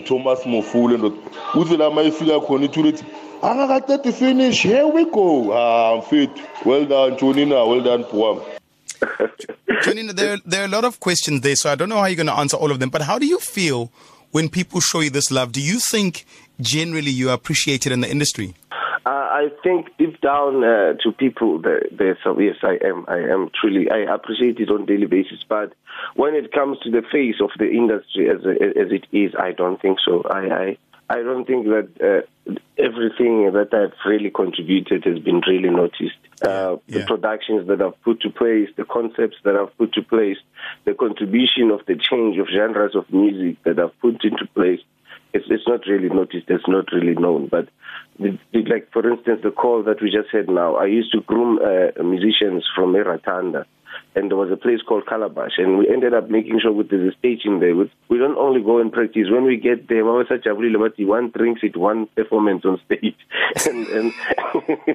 thomas 0.05 0.45
mofule 0.45 0.97
ndoda 0.97 1.15
uthi 1.55 1.77
la 1.77 1.91
ma 1.91 2.01
ifika 2.03 2.39
khona 2.39 2.65
ithule 2.65 2.89
ithi 2.89 3.03
angakaqedi 3.41 4.11
finish 4.11 4.63
here 4.63 4.83
we 4.83 5.05
go 5.05 5.53
ah 5.53 5.97
mfethu 5.97 6.41
well 6.65 6.85
done 6.85 7.15
jonina 7.15 7.63
well 7.63 7.81
done 7.81 8.03
poam 8.03 8.39
Joe 9.83 9.93
Nina, 9.93 10.13
there, 10.13 10.37
there 10.45 10.61
are 10.61 10.65
a 10.65 10.69
lot 10.69 10.85
of 10.85 11.01
questions 11.01 11.41
there, 11.41 11.57
so 11.57 11.69
I 11.69 11.75
don't 11.75 11.89
know 11.89 11.97
how 11.97 12.05
you're 12.05 12.15
going 12.15 12.27
to 12.27 12.33
answer 12.33 12.55
all 12.55 12.71
of 12.71 12.79
them. 12.79 12.89
But 12.89 13.01
how 13.01 13.19
do 13.19 13.25
you 13.25 13.37
feel 13.37 13.91
when 14.31 14.47
people 14.47 14.79
show 14.79 15.01
you 15.01 15.09
this 15.09 15.29
love? 15.29 15.51
Do 15.51 15.59
you 15.61 15.77
think 15.77 16.25
generally 16.63 17.11
you 17.11 17.29
are 17.29 17.33
appreciated 17.33 17.91
in 17.91 18.01
the 18.01 18.09
industry? 18.09 18.55
Uh, 19.05 19.09
I 19.09 19.49
think 19.63 19.89
deep 19.97 20.21
down 20.21 20.63
uh, 20.63 20.93
to 21.03 21.11
people, 21.11 21.61
so 22.23 22.39
yes, 22.39 22.55
I 22.63 22.77
am. 22.85 23.03
I 23.09 23.17
am 23.17 23.49
truly. 23.59 23.91
I 23.91 24.13
appreciate 24.13 24.59
it 24.59 24.69
on 24.69 24.85
daily 24.85 25.07
basis. 25.07 25.43
But 25.47 25.73
when 26.15 26.35
it 26.35 26.53
comes 26.53 26.79
to 26.79 26.89
the 26.89 27.01
face 27.11 27.35
of 27.41 27.49
the 27.59 27.69
industry 27.69 28.29
as 28.29 28.39
as 28.45 28.91
it 28.91 29.05
is, 29.11 29.33
I 29.37 29.51
don't 29.51 29.81
think 29.81 29.97
so. 30.05 30.23
I 30.23 30.39
I, 30.39 30.77
I 31.09 31.17
don't 31.17 31.45
think 31.45 31.65
that 31.65 31.89
uh, 32.01 32.53
everything 32.77 33.51
that 33.51 33.73
I've 33.73 33.97
really 34.05 34.29
contributed 34.29 35.03
has 35.03 35.19
been 35.19 35.41
really 35.45 35.69
noticed. 35.69 36.21
Uh, 36.41 36.77
yeah. 36.87 36.99
The 36.99 37.05
productions 37.05 37.67
that 37.67 37.81
I've 37.81 38.01
put 38.03 38.21
to 38.21 38.29
place, 38.29 38.69
the 38.77 38.85
concepts 38.85 39.37
that 39.43 39.55
I've 39.55 39.77
put 39.77 39.93
to 39.93 40.01
place, 40.01 40.37
the 40.85 40.93
contribution 40.93 41.71
of 41.71 41.81
the 41.87 41.95
change 41.95 42.37
of 42.37 42.47
genres 42.47 42.95
of 42.95 43.11
music 43.11 43.61
that 43.63 43.79
I've 43.79 43.99
put 43.99 44.23
into 44.23 44.45
place 44.53 44.79
it's, 45.33 45.45
it's 45.49 45.67
not 45.67 45.81
really 45.87 46.09
noticed, 46.09 46.45
it's 46.47 46.67
not 46.67 46.85
really 46.91 47.15
known. 47.15 47.47
But 47.47 47.69
the, 48.19 48.37
the, 48.51 48.63
like, 48.63 48.91
for 48.91 49.09
instance, 49.09 49.41
the 49.43 49.51
call 49.51 49.83
that 49.83 50.01
we 50.01 50.11
just 50.11 50.29
had 50.31 50.49
now, 50.49 50.75
I 50.75 50.85
used 50.85 51.11
to 51.13 51.21
groom 51.21 51.59
uh, 51.59 52.03
musicians 52.03 52.65
from 52.75 52.93
Eratanda. 52.93 53.65
And 54.15 54.29
there 54.29 54.37
was 54.37 54.51
a 54.51 54.57
place 54.57 54.79
called 54.87 55.07
Calabash, 55.07 55.53
and 55.57 55.77
we 55.77 55.87
ended 55.87 56.13
up 56.13 56.29
making 56.29 56.59
sure 56.61 56.71
with 56.71 56.89
there's 56.89 57.13
a 57.13 57.17
stage 57.17 57.41
in 57.45 57.59
there. 57.59 57.75
We 57.75 58.17
don't 58.17 58.37
only 58.37 58.61
go 58.61 58.79
and 58.79 58.91
practice. 58.91 59.27
When 59.29 59.43
we 59.43 59.57
get 59.57 59.87
there, 59.87 60.05
we 60.05 60.25
such 60.27 60.45
a 60.45 60.53
one 60.53 61.31
drinks 61.31 61.61
it, 61.63 61.77
one 61.77 62.07
performance 62.15 62.63
on 62.65 62.79
stage, 62.85 63.15
and 63.67 63.87
and 63.87 64.13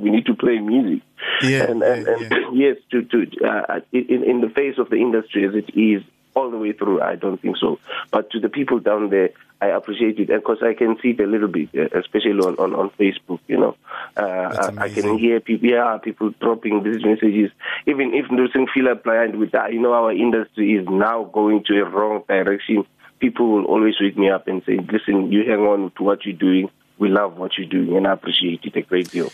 we 0.00 0.10
need 0.10 0.26
to 0.26 0.34
play 0.34 0.58
music. 0.58 1.02
Yeah, 1.42 1.70
and, 1.70 1.82
and, 1.82 2.06
and 2.06 2.20
yeah. 2.20 2.38
yes, 2.52 2.76
to 2.90 3.02
to 3.02 3.46
uh, 3.46 3.80
in 3.92 4.24
in 4.24 4.40
the 4.40 4.50
face 4.54 4.78
of 4.78 4.90
the 4.90 4.96
industry 4.96 5.46
as 5.46 5.54
it 5.54 5.78
is, 5.78 6.02
all 6.36 6.50
the 6.50 6.58
way 6.58 6.72
through. 6.72 7.00
I 7.00 7.16
don't 7.16 7.40
think 7.40 7.56
so. 7.56 7.80
But 8.12 8.30
to 8.30 8.38
the 8.38 8.48
people 8.48 8.78
down 8.78 9.08
there, 9.10 9.30
I 9.60 9.68
appreciate 9.68 10.18
it 10.20 10.28
because 10.28 10.58
I 10.62 10.74
can 10.74 10.98
see 11.00 11.10
it 11.10 11.20
a 11.20 11.26
little 11.26 11.48
bit, 11.48 11.70
uh, 11.74 11.98
especially 11.98 12.32
on, 12.32 12.56
on, 12.56 12.74
on 12.74 12.90
Facebook. 12.90 13.40
You 13.48 13.58
know, 13.58 13.76
uh, 14.16 14.72
I, 14.78 14.84
I, 14.84 14.88
can 14.90 15.18
hear 15.18 15.40
people, 15.40 15.68
yeah, 15.68 15.96
people 16.02 16.34
dropping 16.40 16.82
these 16.82 17.02
messages. 17.02 17.50
Even 17.86 18.12
if 18.12 18.28
doesn't 18.28 18.70
feel 18.74 18.88
applied 18.88 19.34
with 19.34 19.52
that, 19.52 19.72
you 19.72 19.80
know, 19.80 19.94
our 19.94 20.12
industry 20.12 20.74
is 20.74 20.86
now 20.88 21.24
going 21.24 21.64
to 21.64 21.80
a 21.80 21.88
wrong 21.88 22.22
direction. 22.28 22.84
People 23.18 23.50
will 23.50 23.64
always 23.64 23.94
wake 23.98 24.18
me 24.18 24.28
up 24.28 24.46
and 24.46 24.62
say, 24.66 24.76
"Listen, 24.76 25.32
you 25.32 25.44
hang 25.50 25.60
on 25.60 25.90
to 25.96 26.02
what 26.02 26.26
you're 26.26 26.36
doing. 26.36 26.68
We 26.98 27.08
love 27.08 27.38
what 27.38 27.56
you're 27.56 27.68
doing, 27.68 27.96
and 27.96 28.06
I 28.06 28.12
appreciate 28.12 28.60
it 28.62 28.76
a 28.76 28.82
great 28.82 29.10
deal." 29.10 29.30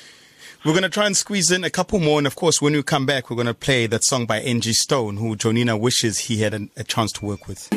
We're 0.64 0.72
going 0.72 0.85
to 0.85 0.88
try 0.88 1.07
and 1.07 1.16
squeeze 1.16 1.51
in 1.51 1.64
a 1.64 1.70
couple 1.70 1.98
more. 1.98 2.18
And 2.18 2.27
of 2.27 2.37
course, 2.37 2.62
when 2.62 2.75
we 2.75 2.85
come 2.85 3.05
back, 3.05 3.29
we're 3.29 3.35
going 3.35 3.48
to 3.48 3.55
play 3.55 3.88
that 3.88 4.05
song 4.05 4.27
by 4.27 4.38
Angie 4.38 4.72
Stone, 4.72 5.16
who 5.16 5.35
Joe 5.35 5.51
Nina 5.51 5.77
wishes 5.77 6.18
he 6.18 6.40
had 6.40 6.55
a, 6.55 6.68
a 6.77 6.85
chance 6.85 7.11
to 7.12 7.25
work 7.25 7.48
with. 7.48 7.68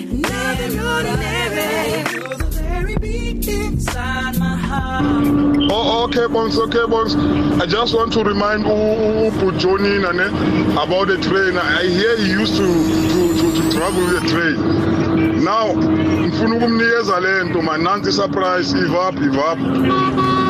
Oh, 5.67 6.04
okay, 6.08 6.28
Bones, 6.32 6.60
okay, 6.60 6.86
Bones. 6.86 7.15
I 7.60 7.65
just 7.65 7.95
want 7.95 8.13
to 8.13 8.24
remind 8.24 8.65
Pujonina 8.65 10.12
about 10.74 11.08
the 11.08 11.17
train. 11.17 11.58
I 11.58 11.84
hear 11.86 12.17
he 12.17 12.30
used 12.30 12.56
to, 12.58 12.67
to, 12.67 13.34
to, 13.34 13.62
to 13.63 13.71
travel 13.76 14.04
with 14.04 14.21
the 14.21 14.30
train. 14.30 15.43
Now, 15.43 15.74
ngifuna 15.74 16.56
ukumnikeza 16.56 17.19
lento 17.19 17.62
man 17.62 17.82
nansi 17.82 18.12
surprise 18.12 18.74
if 18.74 18.91
up 18.91 20.44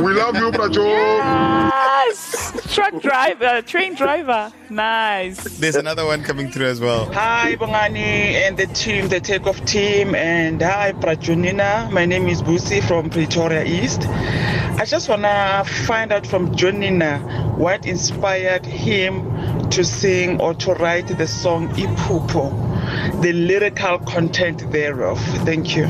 we 0.00 0.12
love 0.12 0.36
you 0.36 0.50
brajo 0.50 1.72
Yes! 2.12 2.74
Truck 2.74 3.00
driver, 3.02 3.62
train 3.62 3.94
driver. 3.94 4.52
Nice. 4.70 5.42
There's 5.58 5.76
another 5.76 6.04
one 6.04 6.22
coming 6.22 6.50
through 6.50 6.66
as 6.66 6.80
well. 6.80 7.12
Hi, 7.12 7.54
Bongani 7.56 8.34
and 8.46 8.56
the 8.56 8.66
team, 8.66 9.08
the 9.08 9.20
takeoff 9.20 9.64
team, 9.64 10.14
and 10.14 10.60
hi, 10.60 10.92
Prajonina. 10.92 11.90
My 11.90 12.06
name 12.06 12.28
is 12.28 12.42
Busi 12.42 12.82
from 12.82 13.10
Pretoria 13.10 13.64
East. 13.64 14.06
I 14.08 14.84
just 14.86 15.08
want 15.08 15.22
to 15.22 15.64
find 15.86 16.12
out 16.12 16.26
from 16.26 16.54
Joe 16.56 16.70
Nina 16.70 17.18
what 17.56 17.86
inspired 17.86 18.64
him 18.64 19.68
to 19.70 19.84
sing 19.84 20.40
or 20.40 20.54
to 20.54 20.72
write 20.74 21.08
the 21.08 21.26
song 21.26 21.68
Ipupo, 21.74 23.22
the 23.22 23.32
lyrical 23.32 23.98
content 24.00 24.70
thereof. 24.72 25.20
Thank 25.44 25.76
you. 25.76 25.86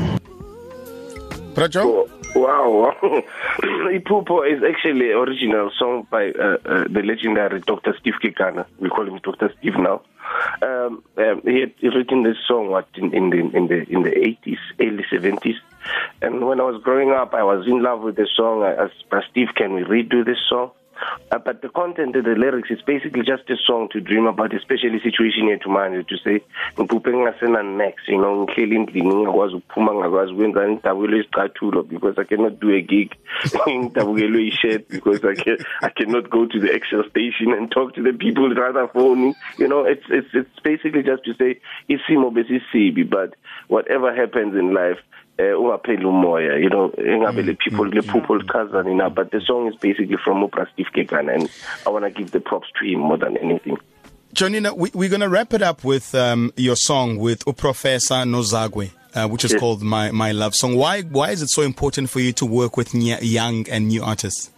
Brajo? 1.55 2.09
Wow. 2.35 2.95
Ipupo 3.61 4.41
is 4.51 4.63
actually 4.63 5.11
an 5.11 5.17
original 5.17 5.71
song 5.77 6.07
by 6.09 6.31
uh, 6.31 6.57
uh, 6.65 6.83
the 6.89 7.03
legendary 7.03 7.59
Dr. 7.61 7.95
Steve 7.99 8.15
Kekana. 8.23 8.65
We 8.79 8.89
call 8.89 9.07
him 9.07 9.19
Dr. 9.23 9.53
Steve 9.59 9.75
now. 9.77 10.01
Um, 10.61 11.03
um, 11.17 11.41
he 11.43 11.59
had 11.61 11.73
written 11.95 12.23
this 12.23 12.37
song 12.47 12.69
what 12.69 12.87
in, 12.95 13.13
in 13.13 13.29
the 13.29 13.37
in 13.37 13.67
the 13.67 13.85
in 13.89 14.03
the 14.03 14.09
80s, 14.09 14.57
early 14.79 15.03
70s. 15.11 15.57
And 16.21 16.45
when 16.47 16.59
I 16.59 16.63
was 16.63 16.81
growing 16.81 17.11
up, 17.11 17.33
I 17.33 17.43
was 17.43 17.67
in 17.67 17.83
love 17.83 18.01
with 18.01 18.15
the 18.15 18.27
song. 18.35 18.63
I 18.63 18.73
asked 18.73 19.29
Steve, 19.29 19.49
can 19.55 19.73
we 19.73 19.83
redo 19.83 20.25
this 20.25 20.39
song? 20.49 20.71
Uh, 21.31 21.37
but 21.39 21.61
the 21.61 21.69
content 21.69 22.15
of 22.15 22.23
the 22.23 22.35
lyrics 22.35 22.69
is 22.69 22.81
basically 22.81 23.21
just 23.21 23.49
a 23.49 23.57
song 23.65 23.89
to 23.91 23.99
dream 23.99 24.25
about, 24.25 24.53
especially 24.53 24.99
situation 25.01 25.47
yethu 25.49 25.67
manje 25.67 26.07
to 26.07 26.17
say 26.17 26.41
ngingasena 26.77 27.63
next 27.77 28.07
you 28.07 28.17
know 28.17 28.45
ngihleli 28.45 28.75
endlini 28.75 29.13
ngingakwazi 29.15 29.55
ukuphuma 29.55 29.93
ngakwazi 29.93 30.33
ukwenza 30.33 30.69
ngidabukelwe 30.69 31.19
isicathulo 31.19 31.83
because 31.83 32.15
I 32.17 32.23
cannot 32.23 32.59
do 32.59 32.69
a 32.73 32.81
gig. 32.81 33.15
I-shirt 34.53 34.87
because 34.89 35.23
I 35.23 35.35
can 35.35 35.57
I 35.81 35.89
cannot 35.89 36.29
go 36.29 36.45
to 36.45 36.59
the 36.59 36.73
actual 36.73 37.03
station 37.09 37.53
and 37.53 37.71
talk 37.71 37.95
to 37.95 38.03
the 38.03 38.13
people 38.13 38.49
rather 38.53 38.87
phone 38.87 39.33
you 39.57 39.67
know 39.67 39.85
it's 39.85 40.05
it's 40.09 40.27
it's 40.33 40.59
basically 40.63 41.03
just 41.03 41.23
to 41.25 41.33
say 41.35 41.59
isimo 41.89 42.31
besisibi 42.31 43.09
but 43.09 43.35
whatever 43.67 44.13
happens 44.13 44.55
in 44.55 44.73
life 44.73 44.99
uh, 45.39 45.59
ungapheli 45.59 46.05
umoya 46.05 46.57
you 46.61 46.69
know 46.69 46.91
engabe 46.97 47.41
le 47.45 47.53
people 47.53 47.85
le 47.85 48.01
people 48.01 48.37
lichazani 48.39 48.95
na 48.95 49.09
but 49.09 49.31
the 49.31 49.41
song 49.41 49.67
is 49.67 49.75
basically 49.79 50.17
from 50.23 50.43
Oprah 50.43 50.67
Steve 50.73 50.87
and 51.11 51.49
I 51.85 51.89
want 51.89 52.05
to 52.05 52.11
give 52.11 52.31
the 52.31 52.39
props 52.39 52.67
to 52.79 52.85
him 52.85 52.99
more 52.99 53.17
than 53.17 53.37
anything 53.37 53.77
Joe 54.33 54.47
Nina, 54.47 54.73
we, 54.73 54.89
we're 54.95 55.09
going 55.09 55.21
to 55.21 55.29
wrap 55.29 55.53
it 55.53 55.61
up 55.61 55.83
with 55.83 56.15
um, 56.15 56.51
your 56.57 56.75
song 56.75 57.17
with 57.17 57.45
Uprofessor 57.45 58.25
Nozagwe. 58.25 58.91
Uh, 59.15 59.27
which 59.27 59.45
is 59.45 59.51
Yes. 59.51 59.59
called 59.59 59.83
my 59.83 60.09
my 60.09 60.31
love 60.31 60.55
song. 60.55 60.75
Why 60.75 61.03
why 61.03 61.29
is 61.29 61.43
it 61.43 61.49
so 61.49 61.61
important 61.61 62.09
for 62.09 62.19
you 62.19 62.33
to 62.33 62.47
work 62.47 62.77
with 62.77 62.95
young 62.95 63.69
and 63.69 63.87
new 63.87 64.03
artists? 64.03 64.49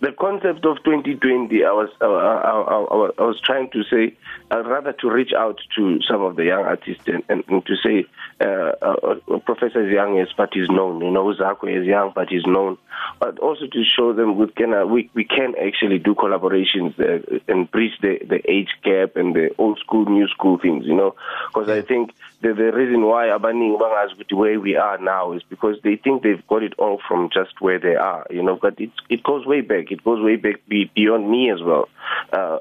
the 0.00 0.12
concept 0.12 0.64
of 0.64 0.76
2020 0.84 1.64
i 1.64 1.70
was 1.70 1.90
uh, 2.00 2.06
I, 2.06 2.52
I, 2.74 3.22
I 3.22 3.26
was 3.26 3.40
trying 3.44 3.70
to 3.70 3.82
say 3.84 4.16
uh, 4.50 4.62
rather 4.64 4.92
to 4.92 5.10
reach 5.10 5.32
out 5.36 5.60
to 5.76 6.00
some 6.02 6.22
of 6.22 6.36
the 6.36 6.44
young 6.44 6.64
artists 6.64 7.04
and, 7.06 7.22
and, 7.28 7.44
and 7.48 7.64
to 7.66 7.76
say 7.76 8.04
uh, 8.40 8.72
uh, 8.82 9.14
uh, 9.32 9.38
professor 9.40 9.86
is 9.86 9.92
young 9.92 10.16
yes 10.16 10.28
but 10.36 10.50
he's 10.52 10.68
known. 10.68 11.00
You 11.00 11.10
know 11.10 11.32
Zakwe 11.34 11.80
is 11.80 11.86
young 11.86 12.12
but 12.14 12.28
he's 12.28 12.46
known. 12.46 12.76
But 13.18 13.38
also 13.38 13.66
to 13.66 13.84
show 13.84 14.12
them 14.12 14.36
we 14.36 14.48
can 14.48 14.74
uh, 14.74 14.86
we, 14.86 15.10
we 15.14 15.24
can 15.24 15.54
actually 15.64 15.98
do 15.98 16.14
collaborations 16.14 16.98
uh, 16.98 17.38
and 17.48 17.70
bridge 17.70 17.92
the, 18.02 18.18
the 18.28 18.40
age 18.50 18.70
gap 18.82 19.16
and 19.16 19.34
the 19.34 19.54
old 19.58 19.78
school 19.78 20.04
new 20.06 20.26
school 20.28 20.58
things 20.58 20.84
you 20.86 20.94
know. 20.94 21.14
Because 21.48 21.68
i 21.68 21.82
think 21.82 22.12
the, 22.40 22.54
the 22.54 22.72
reason 22.72 23.06
why 23.06 23.26
abaningi 23.28 23.78
bangazi 23.78 24.14
ukuthi 24.14 24.34
where 24.34 24.60
we 24.60 24.76
are 24.76 24.98
now 24.98 25.32
is 25.32 25.42
because 25.48 25.76
they 25.82 25.96
think 25.96 26.22
they've 26.22 26.46
got 26.48 26.62
it 26.62 26.74
all 26.78 26.98
from 27.06 27.30
just 27.32 27.60
where 27.60 27.78
they 27.78 27.94
are 27.94 28.26
you 28.30 28.42
know. 28.42 28.58
But 28.60 28.80
it 28.80 28.90
it 29.08 29.22
goes 29.22 29.46
way 29.46 29.60
back. 29.60 29.90
It 29.92 30.02
goes 30.02 30.20
way 30.22 30.36
back 30.36 30.56
beyond 30.68 31.30
me 31.30 31.50
as 31.50 31.62
well. 31.62 31.88
Uh 32.32 32.58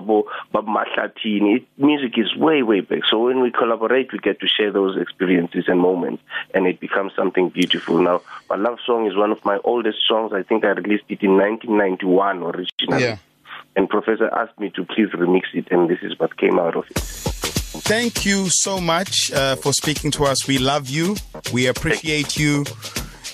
abo 0.00 0.24
Bra- 0.24 0.62
Korimo 0.62 0.64
Raba 0.64 0.64
abo 0.64 0.64
Bab 0.64 0.66
Mahlathini 0.66 1.56
it, 1.56 1.66
music 1.78 2.18
is 2.18 2.34
way 2.36 2.62
way 2.62 2.80
back 2.80 3.00
so 3.10 3.24
when 3.24 3.40
we 3.40 3.50
collaborate 3.50 4.12
we 4.12 4.18
get 4.18 4.40
to 4.40 4.46
share 4.46 4.72
those 4.72 4.96
experiences 5.00 5.64
and 5.68 5.80
moments 5.80 6.22
and 6.54 6.66
it 6.66 6.80
becomes 6.80 7.12
something 7.14 7.48
beautiful 7.48 8.00
now 8.02 8.20
my 8.50 8.56
love 8.56 8.78
song 8.84 9.06
is 9.06 9.16
one 9.16 9.30
of 9.30 9.44
my 9.44 9.58
oldest 9.64 9.98
songs 10.06 10.32
i 10.32 10.42
think 10.42 10.64
i 10.64 10.68
released 10.68 11.04
it 11.08 11.22
in 11.22 11.36
1991 11.36 12.42
originally 12.42 13.02
Yeah. 13.04 13.16
and 13.76 13.88
professor 13.88 14.28
asked 14.34 14.58
me 14.58 14.70
to 14.70 14.84
please 14.84 15.08
remix 15.10 15.42
it 15.54 15.68
and 15.70 15.88
this 15.88 15.98
is 16.02 16.18
what 16.18 16.36
came 16.36 16.58
out 16.58 16.76
of 16.76 16.84
it 16.90 16.98
Thank 17.82 18.26
you 18.26 18.48
so 18.50 18.80
much 18.80 19.30
uh, 19.32 19.54
for 19.56 19.72
speaking 19.72 20.10
to 20.12 20.24
us. 20.24 20.48
We 20.48 20.58
love 20.58 20.88
you. 20.88 21.16
We 21.52 21.66
appreciate 21.68 22.36
you. 22.36 22.64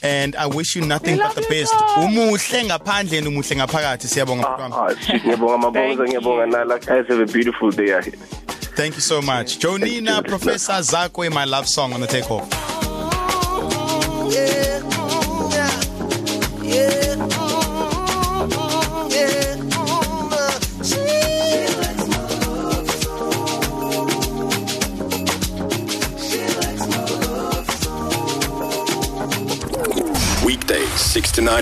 And 0.05 0.37
I 0.37 0.47
wish 0.47 0.77
you 0.77 0.83
nothing 0.85 1.17
but 1.17 1.35
the 1.35 1.41
best. 1.49 1.73
too. 1.73 2.01
Umuhle 2.05 2.65
ngaphandle 2.65 3.19
and 3.19 3.27
umuhle 3.27 3.57
ngaphakathi 3.57 4.09
siyabonga 4.09 4.43
mfowethu 4.43 4.63
wami. 4.63 4.75
Ah, 4.99 5.01
shit, 5.07 5.23
ngiyabonga 5.25 5.59
mabonza 5.59 5.97
Thank 5.97 6.09
ngiyabonga 6.11 6.45
you. 6.45 6.51
nala 6.53 6.79
guys 6.79 7.07
have 7.09 7.21
a 7.23 7.27
beautiful 7.33 7.71
day 7.71 7.91
ahead 7.91 8.19
Thank 8.77 8.95
you 8.97 9.01
so 9.01 9.23
much. 9.23 9.59
Joe 9.61 9.77
Nina, 9.79 10.21
Professor 10.23 10.73
Zakwe, 10.83 11.33
my 11.33 11.45
love 11.45 11.67
song 11.69 11.93
on 11.93 12.01
the 12.01 12.07
takeoff. 12.09 12.43
Weekdays, 14.25 14.51
6 14.57 14.64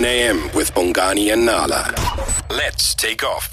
9 0.03 0.09
a.m. 0.11 0.49
with 0.53 0.73
Bongani 0.73 1.31
and 1.31 1.45
Nala. 1.45 1.89
Let's 2.49 2.93
take 2.93 3.23
off. 3.23 3.52